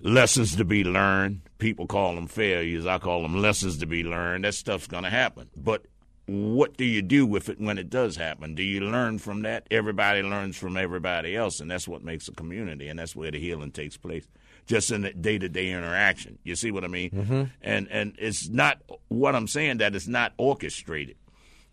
[0.01, 1.41] lessons to be learned.
[1.57, 2.85] People call them failures.
[2.85, 4.45] I call them lessons to be learned.
[4.45, 5.49] That stuff's going to happen.
[5.57, 5.85] But
[6.29, 8.55] what do you do with it when it does happen?
[8.55, 9.65] Do you learn from that?
[9.71, 13.39] Everybody learns from everybody else, and that's what makes a community, and that's where the
[13.39, 14.25] healing takes place
[14.67, 16.37] just in the day to day interaction.
[16.43, 17.09] You see what I mean?
[17.09, 17.43] Mm-hmm.
[17.61, 21.17] And and it's not what I'm saying that it's not orchestrated.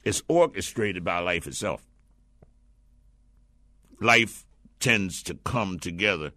[0.07, 1.85] It's orchestrated by life itself.
[4.01, 4.47] Life
[4.79, 6.31] tends to come together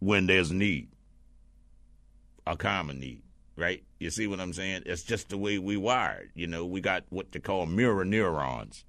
[0.00, 0.88] when there's need,
[2.48, 3.22] a common need,
[3.54, 3.84] right?
[4.00, 4.82] You see what I'm saying?
[4.86, 6.32] It's just the way we wired.
[6.34, 8.84] You know, we got what they call mirror neurons.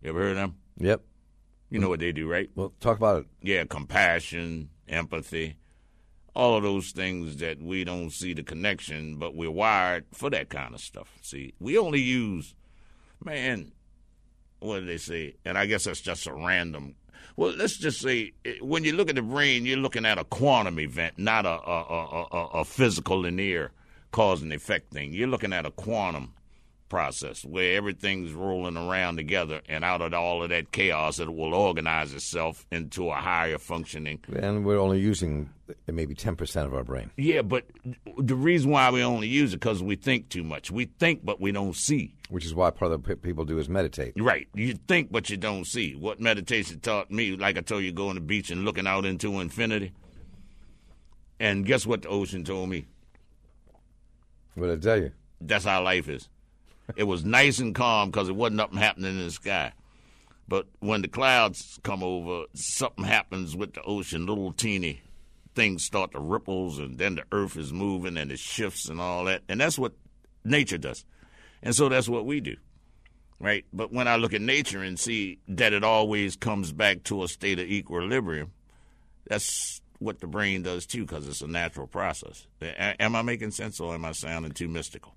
[0.00, 0.56] You ever heard of them?
[0.78, 1.02] Yep.
[1.68, 2.48] You know what they do, right?
[2.54, 3.26] Well, talk about it.
[3.42, 5.56] Yeah, compassion, empathy,
[6.36, 10.50] all of those things that we don't see the connection, but we're wired for that
[10.50, 11.08] kind of stuff.
[11.22, 12.54] See, we only use,
[13.24, 13.72] man,
[14.60, 15.36] what do they say?
[15.46, 16.94] And I guess that's just a random.
[17.36, 20.24] Well, let's just say eh, when you look at the brain, you're looking at a
[20.24, 23.72] quantum event, not a a, a, a, a physical linear
[24.12, 25.14] cause and effect thing.
[25.14, 26.34] You're looking at a quantum
[26.88, 31.54] process where everything's rolling around together and out of all of that chaos it will
[31.54, 34.18] organize itself into a higher functioning.
[34.34, 35.50] And we're only using
[35.86, 37.10] maybe 10% of our brain.
[37.16, 37.64] Yeah but
[38.18, 40.70] the reason why we only use it because we think too much.
[40.70, 42.14] We think but we don't see.
[42.28, 44.14] Which is why part of the people do is meditate.
[44.16, 44.48] Right.
[44.54, 45.94] You think but you don't see.
[45.94, 49.04] What meditation taught me like i told you going to the beach and looking out
[49.04, 49.92] into infinity.
[51.38, 52.86] And guess what the ocean told me?
[54.54, 55.12] What did i tell you?
[55.40, 56.30] That's how life is
[56.94, 59.72] it was nice and calm because it wasn't nothing happening in the sky.
[60.48, 64.26] But when the clouds come over, something happens with the ocean.
[64.26, 65.02] Little teeny
[65.56, 69.24] things start to ripples, and then the earth is moving and it shifts and all
[69.24, 69.42] that.
[69.48, 69.94] And that's what
[70.44, 71.04] nature does.
[71.62, 72.56] And so that's what we do,
[73.40, 73.64] right?
[73.72, 77.28] But when I look at nature and see that it always comes back to a
[77.28, 78.52] state of equilibrium,
[79.26, 82.46] that's what the brain does too, because it's a natural process.
[82.60, 85.16] Am I making sense, or am I sounding too mystical?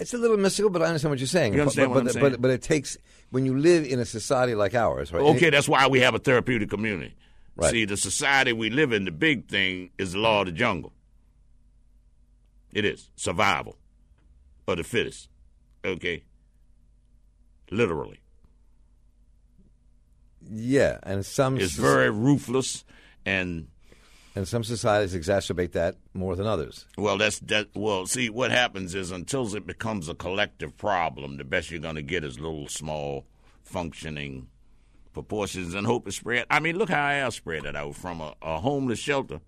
[0.00, 1.52] It's a little mystical, but I understand what you're saying.
[1.52, 2.32] You understand but, what but, I'm saying?
[2.32, 2.96] But, but it takes
[3.30, 5.22] when you live in a society like ours, right?
[5.22, 7.14] Okay, that's why we have a therapeutic community.
[7.54, 7.70] Right.
[7.70, 10.92] See, the society we live in, the big thing is the law of the jungle.
[12.72, 13.76] It is survival
[14.66, 15.28] of the fittest.
[15.84, 16.24] Okay,
[17.70, 18.20] literally,
[20.50, 22.84] Yeah, and some it's very ruthless
[23.26, 23.68] and
[24.40, 26.86] and some societies exacerbate that more than others.
[26.96, 27.68] Well, that's that.
[27.74, 31.96] Well, see, what happens is until it becomes a collective problem, the best you're going
[31.96, 33.26] to get is little small
[33.64, 34.48] functioning
[35.12, 36.46] proportions, and hope is spread.
[36.48, 39.42] I mean, look how I spread it out from a, a homeless shelter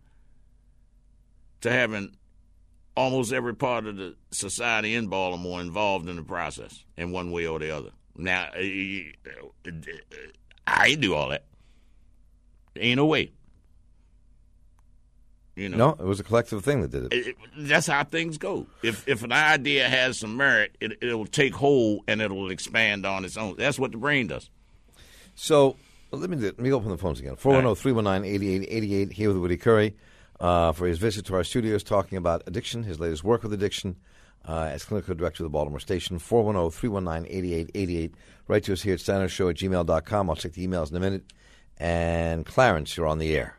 [1.62, 2.14] to having
[2.94, 7.46] almost every part of the society in Baltimore involved in the process in one way
[7.46, 7.92] or the other.
[8.14, 9.70] Now, eh, eh, eh,
[10.66, 11.46] I do all that.
[12.76, 13.33] Ain't no way.
[15.54, 17.12] You know, No, it was a collective thing that did it.
[17.12, 18.66] it, that's how things go.
[18.82, 23.24] If if an idea has some merit, it it'll take hold and it'll expand on
[23.24, 23.56] its own.
[23.58, 24.48] That's what the brain does.
[25.34, 25.76] So
[26.10, 27.36] let me let me open the phones again.
[27.36, 29.94] 410-319-8888 here with Woody Curry
[30.40, 33.96] uh, for his visit to our studios talking about addiction, his latest work with addiction
[34.46, 36.18] uh, as clinical director of the Baltimore station.
[36.18, 38.12] 410-319-8888.
[38.48, 40.30] Write to us here at steinershow at gmail.com.
[40.30, 41.24] I'll check the emails in a minute.
[41.78, 43.58] And Clarence, you're on the air.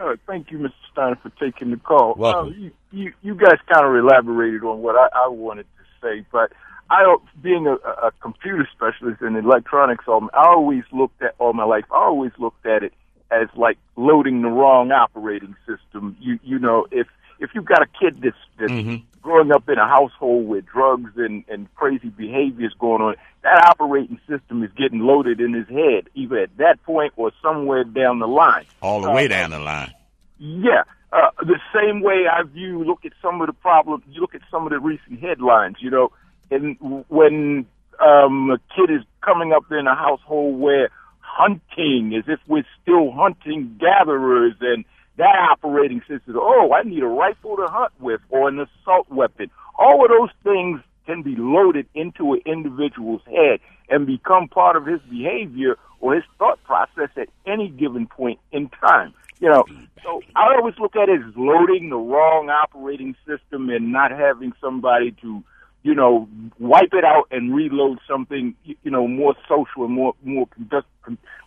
[0.00, 0.72] Uh, thank you, Mr.
[0.92, 2.14] Steiner, for taking the call.
[2.16, 2.52] Welcome.
[2.52, 6.24] Uh, you, you, you guys kind of elaborated on what I, I wanted to say,
[6.30, 6.52] but
[6.90, 11.64] I, being a, a computer specialist in electronics, um, I always looked at all my
[11.64, 11.84] life.
[11.90, 12.92] I always looked at it
[13.30, 16.16] as like loading the wrong operating system.
[16.20, 17.06] You, you know, if
[17.40, 19.02] if you've got a kid that's, that's Mhm.
[19.22, 24.20] Growing up in a household with drugs and, and crazy behaviors going on, that operating
[24.28, 28.26] system is getting loaded in his head, either at that point or somewhere down the
[28.26, 28.66] line.
[28.82, 29.92] All the way down the line.
[30.38, 30.84] Yeah.
[31.12, 34.42] Uh, the same way I view, look at some of the problems, you look at
[34.50, 36.12] some of the recent headlines, you know,
[36.50, 36.76] and
[37.08, 37.66] when
[38.00, 43.12] um, a kid is coming up in a household where hunting, as if we're still
[43.12, 44.84] hunting gatherers, and
[45.18, 49.50] that operating system, oh, I need a rifle to hunt with, or an assault weapon.
[49.78, 54.86] All of those things can be loaded into an individual's head and become part of
[54.86, 59.14] his behavior or his thought process at any given point in time.
[59.40, 59.64] You know,
[60.02, 64.52] so I always look at it as loading the wrong operating system and not having
[64.60, 65.44] somebody to,
[65.84, 66.28] you know,
[66.58, 70.48] wipe it out and reload something, you know, more social and more more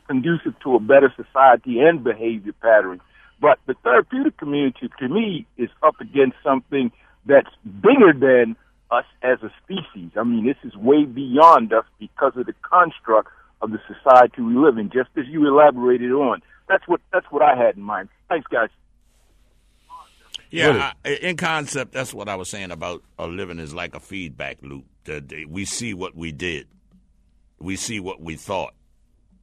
[0.07, 3.01] conducive to a better society and behavior pattern.
[3.41, 6.91] But the therapeutic community, to me, is up against something
[7.25, 8.56] that's bigger than
[8.91, 10.12] us as a species.
[10.15, 13.30] I mean, this is way beyond us because of the construct
[13.62, 14.91] of the society we live in.
[14.91, 18.10] Just as you elaborated on, that's what that's what I had in mind.
[18.30, 18.69] Thanks, guys.
[20.51, 23.99] Yeah, I, in concept, that's what I was saying about a living is like a
[23.99, 24.86] feedback loop.
[25.06, 26.67] That we see what we did,
[27.60, 28.73] we see what we thought.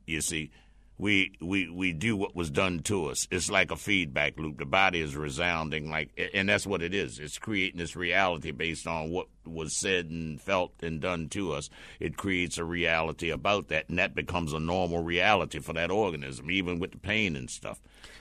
[0.07, 0.51] You see,
[0.99, 3.29] we we we do what was done to us.
[3.31, 4.59] It's like a feedback loop.
[4.59, 7.21] The body is resounding, like, and that's what it is.
[7.21, 11.71] It's creating this reality based on what was said and felt and done to us.
[12.01, 16.51] It creates a reality about that, and that becomes a normal reality for that organism,
[16.51, 17.81] even with the pain and stuff.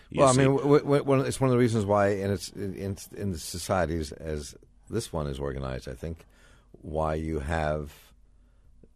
[0.09, 0.41] You well, see?
[0.41, 3.39] I mean, w- w- it's one of the reasons why, and it's in, in the
[3.39, 4.55] societies as
[4.89, 5.89] this one is organized.
[5.89, 6.25] I think
[6.81, 7.91] why you have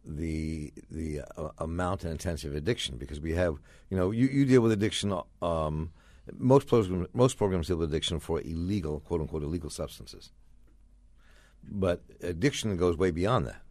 [0.04, 3.56] the the uh, amount and intensity of addiction because we have
[3.90, 5.18] you know you, you deal with addiction.
[5.40, 5.92] Um,
[6.38, 10.32] most programs most programs deal with addiction for illegal quote unquote illegal substances,
[11.62, 13.62] but addiction goes way beyond that.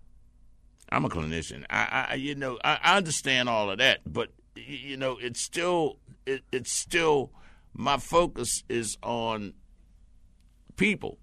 [0.92, 1.64] I'm a clinician.
[1.70, 5.98] I, I you know, I, I understand all of that, but you know, it's still,
[6.26, 7.32] it, it's still,
[7.74, 9.54] my focus is on
[10.76, 11.18] people,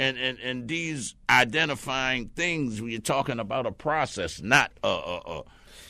[0.00, 2.80] and and and these identifying things.
[2.80, 5.42] You're talking about a process, not a, a, a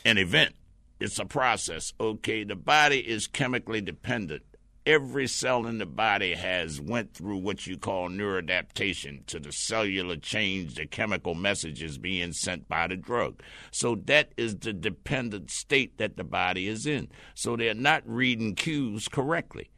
[0.04, 0.54] an event.
[0.98, 1.94] It's a process.
[2.00, 4.42] Okay, the body is chemically dependent.
[4.84, 10.16] Every cell in the body has went through what you call neuroadaptation to the cellular
[10.16, 13.40] change, the chemical messages being sent by the drug.
[13.70, 17.08] So that is the dependent state that the body is in.
[17.34, 19.70] So they're not reading cues correctly.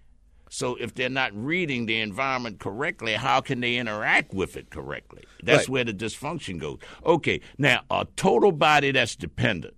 [0.54, 5.24] So if they're not reading the environment correctly, how can they interact with it correctly?
[5.42, 5.68] That's Right.
[5.70, 6.78] where the dysfunction goes.
[7.06, 9.72] Okay, now a total body that's dependent,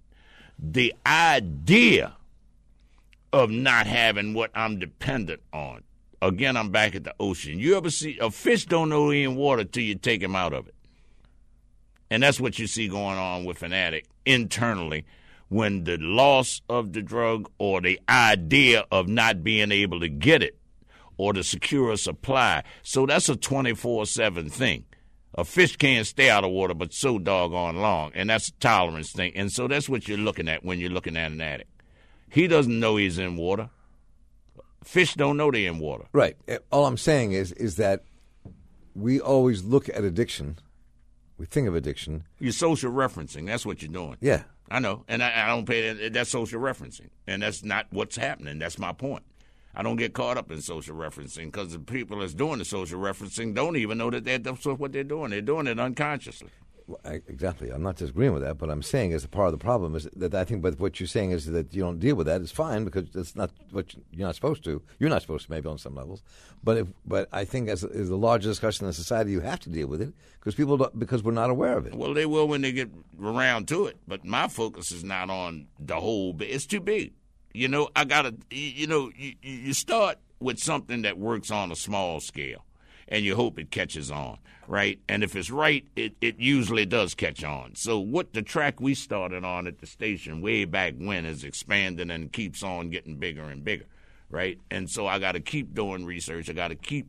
[0.59, 2.17] the idea
[3.33, 5.85] of not having what I'm dependent on.
[6.21, 7.61] Again, I'm back at the ocean.
[7.61, 10.53] You ever see a fish don't know he in water till you take him out
[10.53, 10.75] of it.
[12.11, 15.05] And that's what you see going on with an addict internally
[15.51, 20.43] when the loss of the drug or the idea of not being able to get
[20.43, 20.59] it
[21.17, 22.63] or to secure a supply.
[22.83, 24.85] So that's a 24 7 thing.
[25.37, 29.11] A fish can't stay out of water but so doggone long, and that's a tolerance
[29.13, 29.33] thing.
[29.35, 31.71] And so that's what you're looking at when you're looking at an addict.
[32.31, 33.71] He doesn't know he's in water.
[34.85, 36.05] Fish don't know they're in water.
[36.13, 36.37] Right.
[36.49, 38.05] Uh, All I'm saying is is that
[38.95, 40.59] we always look at addiction.
[41.39, 42.25] We think of addiction.
[42.39, 43.47] You're social referencing.
[43.47, 44.17] That's what you're doing.
[44.21, 44.43] Yeah.
[44.71, 46.13] I know, and I, I don't pay that.
[46.15, 48.59] That's social referencing, and that's not what's happening.
[48.59, 49.23] That's my point.
[49.77, 53.01] I don't get caught up in social referencing because the people that's doing the social
[53.01, 55.31] referencing don't even know that they're, that's what they're doing.
[55.31, 56.51] They're doing it unconsciously.
[56.87, 57.71] Well, I, exactly.
[57.71, 60.07] I'm not disagreeing with that, but I'm saying as a part of the problem is
[60.17, 60.61] that I think.
[60.61, 62.43] But what you're saying is that you don't deal with that.
[62.43, 64.83] It's fine because that's not what you- you're not supposed to.
[64.99, 66.23] You're not supposed to, maybe on some levels.
[66.63, 69.71] But if, but I think as is a larger discussion in society, you have to
[69.71, 71.95] deal with it because people don't, because we're not aware of it.
[71.95, 73.97] Well, they will when they get around to it.
[74.07, 76.37] But my focus is not on the whole.
[76.41, 77.15] It's too big.
[77.55, 78.35] You know, I gotta.
[78.51, 82.65] You know, you, you start with something that works on a small scale,
[83.07, 84.99] and you hope it catches on, right?
[85.09, 87.77] And if it's right, it it usually does catch on.
[87.77, 92.11] So what the track we started on at the station way back when is expanding
[92.11, 93.87] and keeps on getting bigger and bigger,
[94.31, 94.59] right?
[94.69, 96.51] And so I got to keep doing research.
[96.51, 97.07] I got to keep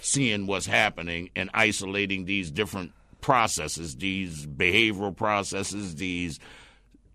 [0.00, 6.38] seeing what's happening and isolating these different processes, these behavioral processes, these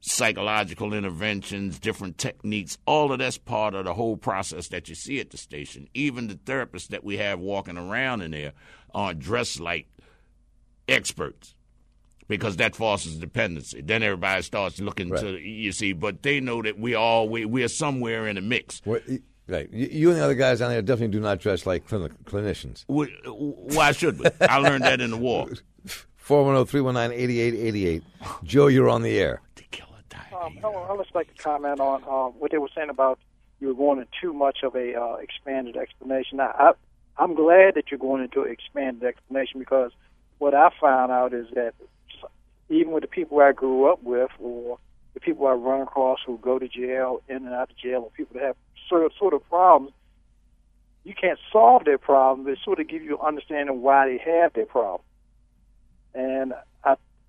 [0.05, 2.77] psychological interventions, different techniques.
[2.85, 5.87] All of that's part of the whole process that you see at the station.
[5.93, 8.51] Even the therapists that we have walking around in there
[8.93, 9.87] aren't dressed like
[10.89, 11.55] experts
[12.27, 13.79] because that fosters dependency.
[13.81, 15.21] Then everybody starts looking Right.
[15.21, 18.41] to you see, but they know that we all we we are somewhere in the
[18.41, 18.81] mix.
[18.83, 19.03] What-
[19.45, 19.69] Right.
[19.73, 22.85] You and the other guys down there definitely do not dress like clini- clinicians.
[22.87, 24.27] We, why should we?
[24.39, 25.49] I learned that in the war.
[26.15, 28.03] 410 319 8888.
[28.45, 29.41] Joe, you're on the air.
[30.43, 30.85] Um, diabetes.
[30.89, 33.19] I would just like to comment on uh, what they were saying about
[33.59, 36.39] you were going into too much of a uh, expanded explanation.
[36.39, 36.71] I, I,
[37.17, 39.91] I'm glad that you're going into an expanded explanation because
[40.39, 41.73] what I found out is that
[42.69, 44.79] even with the people I grew up with or
[45.13, 48.11] the people I run across who go to jail, in and out of jail, or
[48.11, 48.55] people that have
[48.89, 49.93] sort of, sort of problems,
[51.03, 54.53] you can't solve their problem, but sort of give you an understanding why they have
[54.53, 55.01] their problem.
[56.15, 56.53] And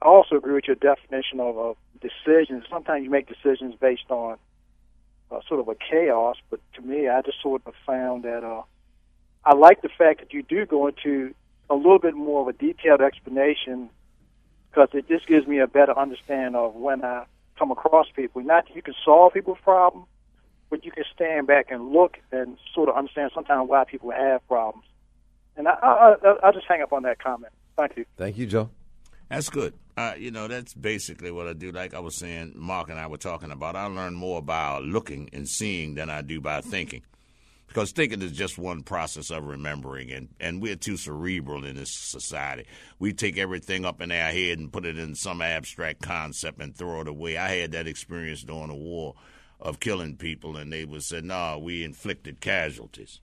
[0.09, 2.65] also agree with your definition of, of decisions.
[2.71, 4.37] Sometimes you make decisions based on
[5.31, 8.63] uh, sort of a chaos, but to me, I just sort of found that uh,
[9.45, 11.35] I like the fact that you do go into
[11.71, 13.91] a little bit more of a detailed explanation
[14.71, 17.25] because it just gives me a better understanding of when I
[17.59, 18.43] come across people.
[18.43, 20.07] Not that you can solve people's problems,
[20.69, 24.47] but you can stand back and look and sort of understand sometimes why people have
[24.49, 24.85] problems.
[25.57, 27.53] And I, I, I, I'll just hang up on that comment.
[27.77, 28.05] Thank you.
[28.17, 28.71] Thank you, Joe.
[29.29, 29.75] That's good.
[29.97, 31.73] Uh, you know, that's basically what I do.
[31.73, 33.77] Like I was saying, Marc and I were talking about.
[33.77, 37.03] I learn more by looking and seeing than I do by thinking.
[37.67, 41.91] Because thinking is just one process of remembering, and, and we're too cerebral in this
[41.91, 42.67] society.
[43.01, 46.77] We take everything up in our head and put it in some abstract concept and
[46.77, 47.37] throw it away.
[47.37, 49.15] I had that experience during the war
[49.59, 53.21] of killing people, and they would say, no, we inflicted casualties.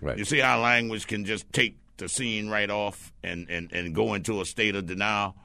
[0.00, 0.18] Right.
[0.18, 4.14] You see how language can just take the scene right off and, and, and go
[4.14, 5.36] into a state of denial?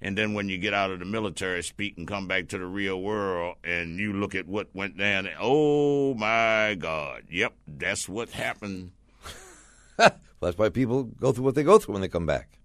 [0.00, 2.66] And then when you get out of the military speak and come back to the
[2.66, 8.30] real world and you look at what went down, oh my God, yep, that's what
[8.30, 8.92] happened.
[10.40, 12.58] That's why people go through what they go through when they come back.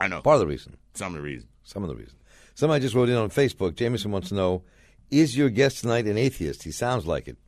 [0.00, 0.20] I know.
[0.20, 0.76] Part of the reason.
[0.94, 1.48] Some of the reason.
[1.64, 2.16] Some of the reason.
[2.54, 3.74] Somebody just wrote in on Facebook.
[3.74, 4.62] Jameson wants to know
[5.10, 6.62] Is your guest tonight an atheist?
[6.62, 7.38] He sounds like it.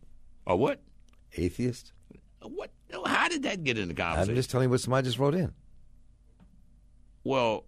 [0.47, 0.81] A what?
[1.37, 1.93] Atheist?
[2.43, 2.71] A What?
[3.31, 4.35] How did that get in the I'm conversation?
[4.35, 5.53] just telling you what somebody just wrote in.
[7.23, 7.65] Well,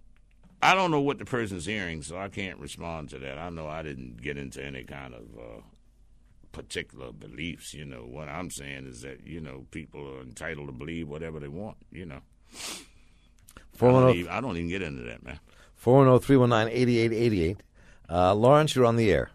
[0.61, 3.39] I don't know what the person's hearing, so I can't respond to that.
[3.39, 5.61] I know I didn't get into any kind of uh,
[6.51, 7.75] particular beliefs.
[7.75, 11.39] You know, what I'm saying is that you know people are entitled to believe whatever
[11.39, 11.77] they want.
[11.93, 12.21] You know,
[12.55, 15.39] I don't, even, I don't even get into that, man.
[15.77, 17.63] 410 319 8888.
[18.11, 19.31] Uh, Lawrence, you're on the air.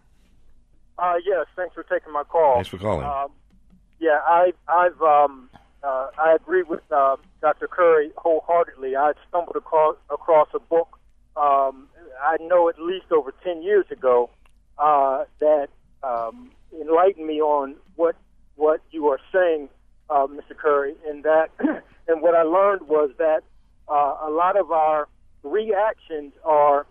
[0.98, 2.56] Uh, yes, thanks for taking my call.
[2.56, 3.06] Thanks for calling.
[3.06, 3.28] Um,
[3.98, 5.48] yeah, I, I've um,
[5.82, 7.68] uh, I agree with uh, Dr.
[7.68, 8.96] Curry wholeheartedly.
[8.96, 10.98] I stumbled across, across a book
[11.38, 11.88] um,
[12.20, 14.30] I know at least over ten years ago
[14.78, 15.68] uh, that
[16.02, 18.16] um, enlightened me on what
[18.56, 19.68] what you are saying,
[20.10, 20.56] uh, Mr.
[20.56, 21.50] Curry, and that
[22.08, 23.42] and what I learned was that
[23.88, 25.06] uh, a lot of our
[25.44, 26.86] reactions are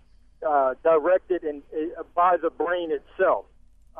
[0.48, 3.46] uh, directed in, uh, by the brain itself.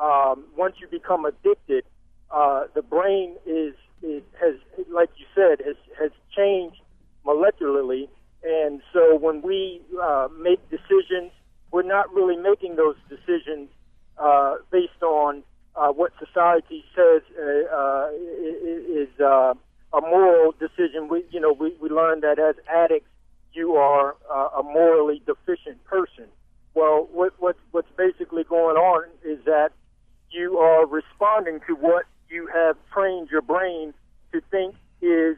[0.00, 1.84] Um, once you become addicted,
[2.30, 4.54] uh, the brain is, is has,
[4.90, 6.80] like you said, has has changed
[7.26, 8.08] molecularly,
[8.42, 11.30] and so when we uh, make decisions,
[11.72, 13.68] we're not really making those decisions
[14.18, 15.42] uh, based on
[15.76, 19.54] uh, what society says uh, uh, is uh,
[19.92, 21.08] a moral decision.
[21.08, 23.10] We, you know, we, we learn that as addicts,
[23.52, 26.24] you are uh, a morally deficient person.
[26.74, 29.70] Well, what, what, what's basically going on is that
[30.30, 33.94] you are responding to what you have trained your brain
[34.32, 35.36] to think is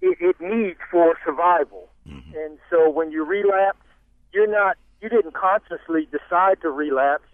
[0.00, 1.88] it, it needs for survival.
[2.36, 3.78] And so when you relapse,
[4.32, 7.24] you're not you didn't consciously decide to relapse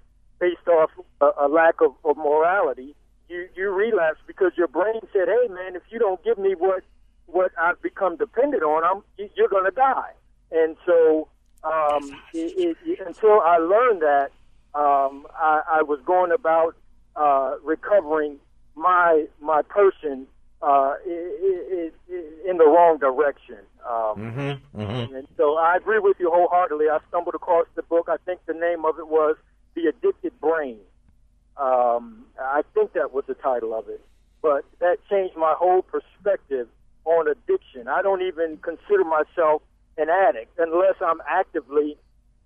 [0.41, 0.91] based off
[1.21, 2.95] a, a lack of, of morality.
[3.29, 6.85] You you relapse because your brain said, "Hey man, if you don't give me what
[7.27, 10.13] what I've become dependent on, I'm you- you're going to die."
[10.53, 11.29] And so
[11.65, 14.31] um, it, it, until I learned that,
[14.75, 16.77] um, I, I was going about
[17.17, 18.37] uh, recovering
[18.77, 20.27] my my person
[20.63, 23.59] uh, i i i in the wrong direction.
[23.89, 24.21] Um,
[25.15, 26.87] And so I agree with you wholeheartedly.
[26.91, 28.09] I stumbled across the book.
[28.11, 29.37] I think the name of it was
[29.75, 30.79] The Addicted Brain.
[31.57, 34.01] Um, I think that was the title of it.
[34.43, 36.69] But that changed my whole perspective
[37.05, 37.89] on addiction.
[37.89, 39.63] I don't even consider myself
[39.99, 41.97] an addict unless I'm actively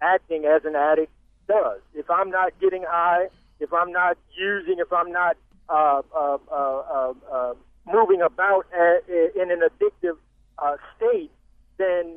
[0.00, 1.12] acting as an addict
[1.48, 1.80] does.
[1.94, 3.28] If I'm not getting high,
[3.60, 5.36] if I'm not using, if I'm not
[5.68, 7.54] uh, uh, uh, uh, uh,
[7.86, 8.98] moving about a,
[9.40, 10.16] in an addictive
[10.58, 11.30] uh, state,
[11.78, 12.16] then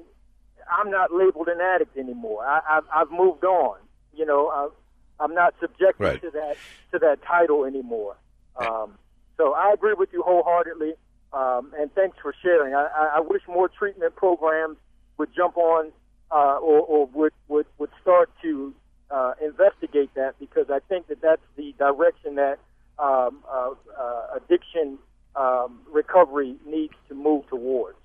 [0.71, 2.45] I'm not labeled an addict anymore.
[2.45, 3.77] I, I've, I've moved on.
[4.15, 6.21] you know, uh, I'm not subjected Right.
[6.21, 6.57] to that
[6.91, 8.15] to that title anymore.
[8.55, 8.97] Um,
[9.37, 10.93] so I agree with you wholeheartedly,
[11.33, 12.73] um, and thanks for sharing.
[12.73, 14.77] I, I, I wish more treatment programs
[15.17, 15.91] would jump on
[16.31, 18.73] uh, or, or would, would would start to
[19.11, 22.59] uh, investigate that because I think that that's the direction that
[22.99, 24.97] um, uh, uh, addiction
[25.35, 27.97] um, recovery needs to move towards.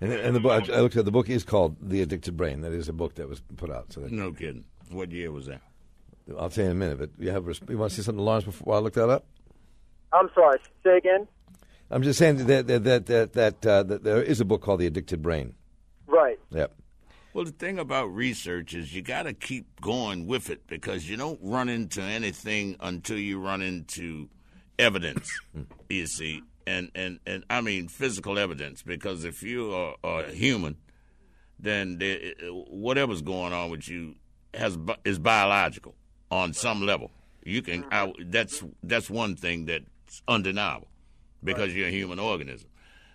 [0.00, 2.62] And, and the book I looked at the book is called The Addicted Brain.
[2.62, 3.92] That is a book that was put out.
[3.92, 4.64] So No kidding.
[4.90, 5.60] What year was that?
[6.38, 6.98] I'll tell you in a minute.
[6.98, 9.26] But you have you want to say something, Lawrence, before I look that up?
[10.12, 10.58] I'm sorry.
[10.82, 11.28] Say again.
[11.90, 14.80] I'm just saying that that that that, that, uh, that there is a book called
[14.80, 15.54] The Addicted Brain.
[16.06, 16.38] Right.
[16.50, 16.74] Yep.
[17.32, 21.16] Well, the thing about research is you got to keep going with it because you
[21.16, 24.28] don't run into anything until you run into
[24.78, 25.28] evidence.
[25.88, 30.76] you see, and and and I mean physical evidence because if you are, are human,
[31.58, 32.18] then there,
[32.50, 34.14] whatever's going on with you
[34.54, 35.94] has is biological
[36.30, 37.12] on some level.
[37.44, 40.88] You can I, that's that's one thing that's undeniable
[41.46, 42.68] because you're a human organism.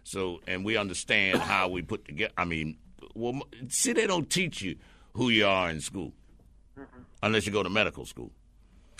[0.03, 2.34] So, and we understand how we put together.
[2.38, 2.77] I mean,
[3.13, 4.77] well, see, they don't teach you
[5.13, 6.13] who you are in school
[6.79, 7.01] mm-hmm.
[7.21, 8.32] unless you go to medical school.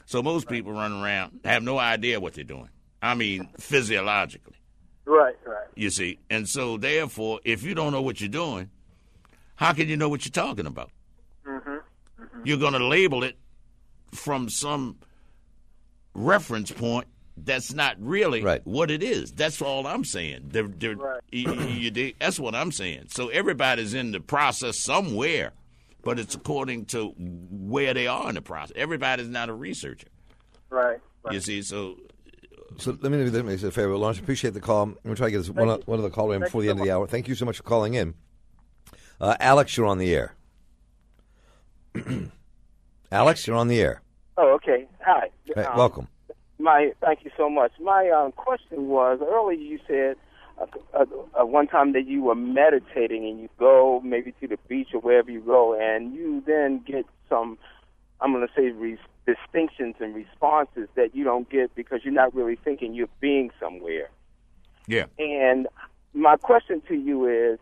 [0.06, 2.70] So most people run around have no idea what they're doing.
[3.02, 4.58] I mean, physiologically,
[5.06, 5.36] Right.
[5.46, 5.68] Right.
[5.76, 6.20] you see.
[6.30, 8.70] And so, therefore, if you don't know what you're doing,
[9.56, 10.92] how can you know what you're talking about?
[11.48, 11.70] Mm-hmm.
[11.70, 12.42] Mm-hmm.
[12.44, 13.38] You're going to label it
[14.14, 14.98] from some
[16.14, 17.08] reference point
[17.44, 18.62] that's not really Right.
[18.66, 19.32] what it is.
[19.32, 20.50] That's all I'm saying.
[20.50, 21.22] They're, they're, Right.
[21.32, 23.06] you- you- you that's what I'm saying.
[23.10, 25.54] So everybody's in the process somewhere,
[26.04, 28.74] but it's according to where they are in the process.
[28.76, 30.08] Everybody's not a researcher.
[30.70, 31.00] Right.
[31.24, 31.34] right.
[31.34, 31.98] You see, so
[32.78, 34.18] So let me let me say a favor, Lawrence.
[34.20, 34.84] Appreciate the call.
[34.84, 35.82] I'm going to try to get this one, you.
[35.86, 37.06] one other caller in Thank before the you end so of the hour.
[37.08, 38.14] Thank you so much for calling in.
[39.20, 40.36] Uh, Alex, you're on the air.
[43.12, 44.02] Alex, you're on the air.
[44.38, 44.88] Oh, okay.
[45.06, 45.30] Hi.
[45.54, 46.08] Hey, Um, welcome.
[46.62, 47.72] My thank you so much.
[47.80, 49.58] My um, question was earlier.
[49.58, 50.16] You said
[50.60, 51.06] uh, uh,
[51.42, 55.02] uh, one time that you were meditating and you go maybe to the beach or
[55.02, 57.58] wherever you go, and you then get some.
[58.20, 62.36] I'm going to say re- distinctions and responses that you don't get because you're not
[62.36, 64.10] really thinking you're being somewhere.
[64.88, 65.06] yeah.
[65.18, 65.68] And
[66.14, 67.60] my question to you is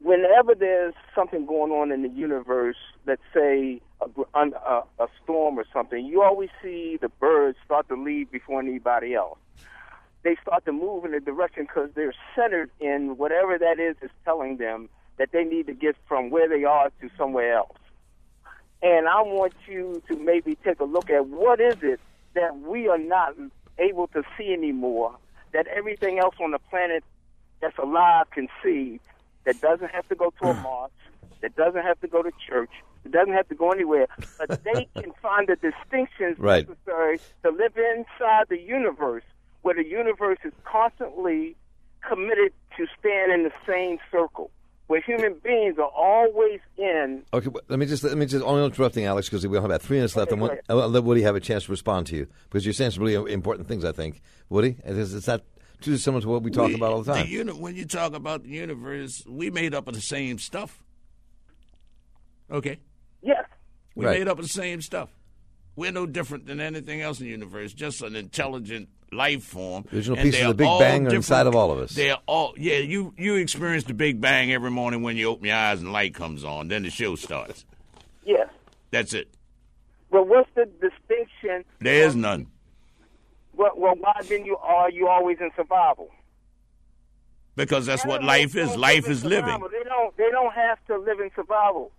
[0.00, 5.64] whenever there's something going on in the universe, let's say a, a, a storm or
[5.72, 9.38] something, you always see the birds start to leave before anybody else.
[10.22, 14.10] They start to move in a direction because they're centered in whatever that is is
[14.24, 17.76] telling them that they need to get from where they are to somewhere else.
[18.82, 22.00] And I want you to maybe take a look at what is it
[22.34, 23.34] that we are not
[23.78, 25.16] able to see anymore
[25.52, 27.02] that everything else on the planet
[27.60, 29.00] that's alive can see
[29.44, 30.62] that doesn't have to go to a hmm.
[30.62, 30.92] mosque,
[31.42, 32.70] that doesn't have to go to church,
[33.04, 34.06] that doesn't have to go anywhere,
[34.38, 36.68] but they can find the distinctions Right.
[36.68, 39.24] necessary to live inside the universe
[39.62, 41.56] where the universe is constantly
[42.06, 44.50] committed to stand in the same circle.
[44.86, 48.64] Where human beings are always in Okay, but let me just let me just only
[48.64, 50.28] interrupting Alex because we only have about three minutes left.
[50.32, 50.64] Okay, and one, go ahead.
[50.70, 53.30] I'll let Woody have a chance to respond to you because you're saying some really
[53.30, 53.84] important things.
[53.84, 55.42] I think Woody, it's, it's not
[55.82, 57.26] too similar to what we talk We- about all the time.
[57.26, 60.82] The uni- when you talk about the universe, we made up of the same stuff.
[62.50, 62.78] Okay.
[63.22, 63.44] yes,
[63.94, 64.18] We Right.
[64.20, 65.10] made up of the same stuff.
[65.76, 69.84] We're no different than anything else in the universe, just an intelligent life form.
[69.92, 71.92] Original And pieces of the Big Bang are inside of all of us.
[71.94, 72.78] They're all yeah.
[72.78, 76.14] You you experience the Big Bang every morning when you open your eyes and light
[76.14, 76.68] comes on.
[76.68, 77.64] Then the show starts.
[78.24, 78.48] yes.
[78.90, 79.28] That's it.
[80.10, 81.64] But what's the distinction?
[81.80, 82.46] There is none.
[83.54, 86.08] Well, well why then you are you always in survival?
[87.56, 88.76] Because that's what life is.
[88.76, 89.60] Life is living.
[89.72, 90.16] They don't.
[90.16, 91.92] They don't have to live in survival.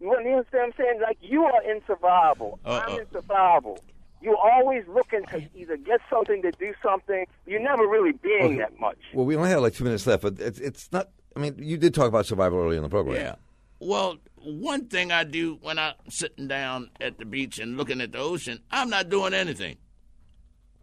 [0.00, 1.00] You understand what I'm saying?
[1.00, 2.58] Like you are in survival.
[2.64, 2.84] Uh-uh.
[2.86, 2.98] I'm uh.
[2.98, 3.78] in survival.
[4.20, 7.24] You're always looking to either get something to do something.
[7.46, 8.56] You're never really being Okay.
[8.58, 8.98] that much.
[9.14, 11.10] Well, we only have like two minutes left, but it's it's not.
[11.36, 13.16] I mean, you did talk about survival early in the program.
[13.16, 13.36] Yeah.
[13.80, 18.10] Well, one thing I do when I'm sitting down at the beach and looking at
[18.10, 19.76] the ocean, I'm not doing anything,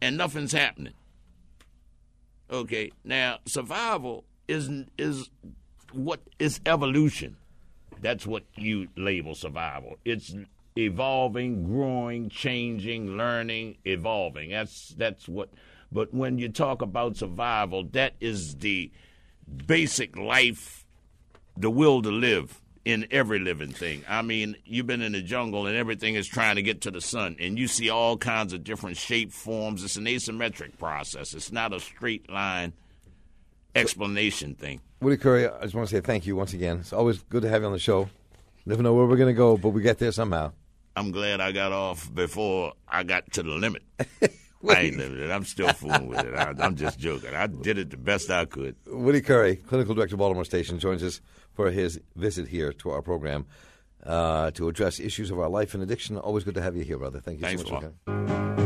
[0.01, 0.93] and nothing's happening.
[2.49, 2.91] Okay.
[3.03, 5.30] Now, survival is is
[5.91, 7.36] what is evolution.
[8.02, 9.98] That's what you label survival.
[10.06, 10.36] It's
[10.78, 14.52] evolving, growing, changing, learning, evolving.
[14.52, 15.50] That's that's what.
[15.91, 18.91] But when you talk about survival, that is the
[19.68, 20.86] basic life
[21.58, 24.04] the will to live in every living thing.
[24.08, 27.02] I mean, you've been in the jungle and everything is trying to get to the
[27.02, 29.84] sun, and you see all kinds of different shape forms.
[29.84, 31.34] It's an asymmetric process.
[31.34, 32.74] It's not a straight line
[33.74, 34.82] explanation thing.
[35.06, 36.80] Woody Curry, I just want to say thank you once again.
[36.80, 38.10] It's always good to have you on the show.
[38.66, 40.51] Never know where we're going to go, but we get there somehow.
[40.95, 43.84] I'm glad I got off before I got to the limit.
[44.68, 45.30] I ain't living it.
[45.30, 46.34] I'm still fooling with it.
[46.34, 47.36] I, I'm just joking.
[47.36, 48.78] I did it the best I could.
[48.88, 51.22] Woody Curry, Clinical Director of Baltimore Station, joins us
[51.53, 53.45] for his visit here to our program
[54.08, 56.18] uh, to address issues of our life and addiction.
[56.18, 57.20] Always good to have you here, brother.
[57.20, 58.64] Thank you Thanks so much.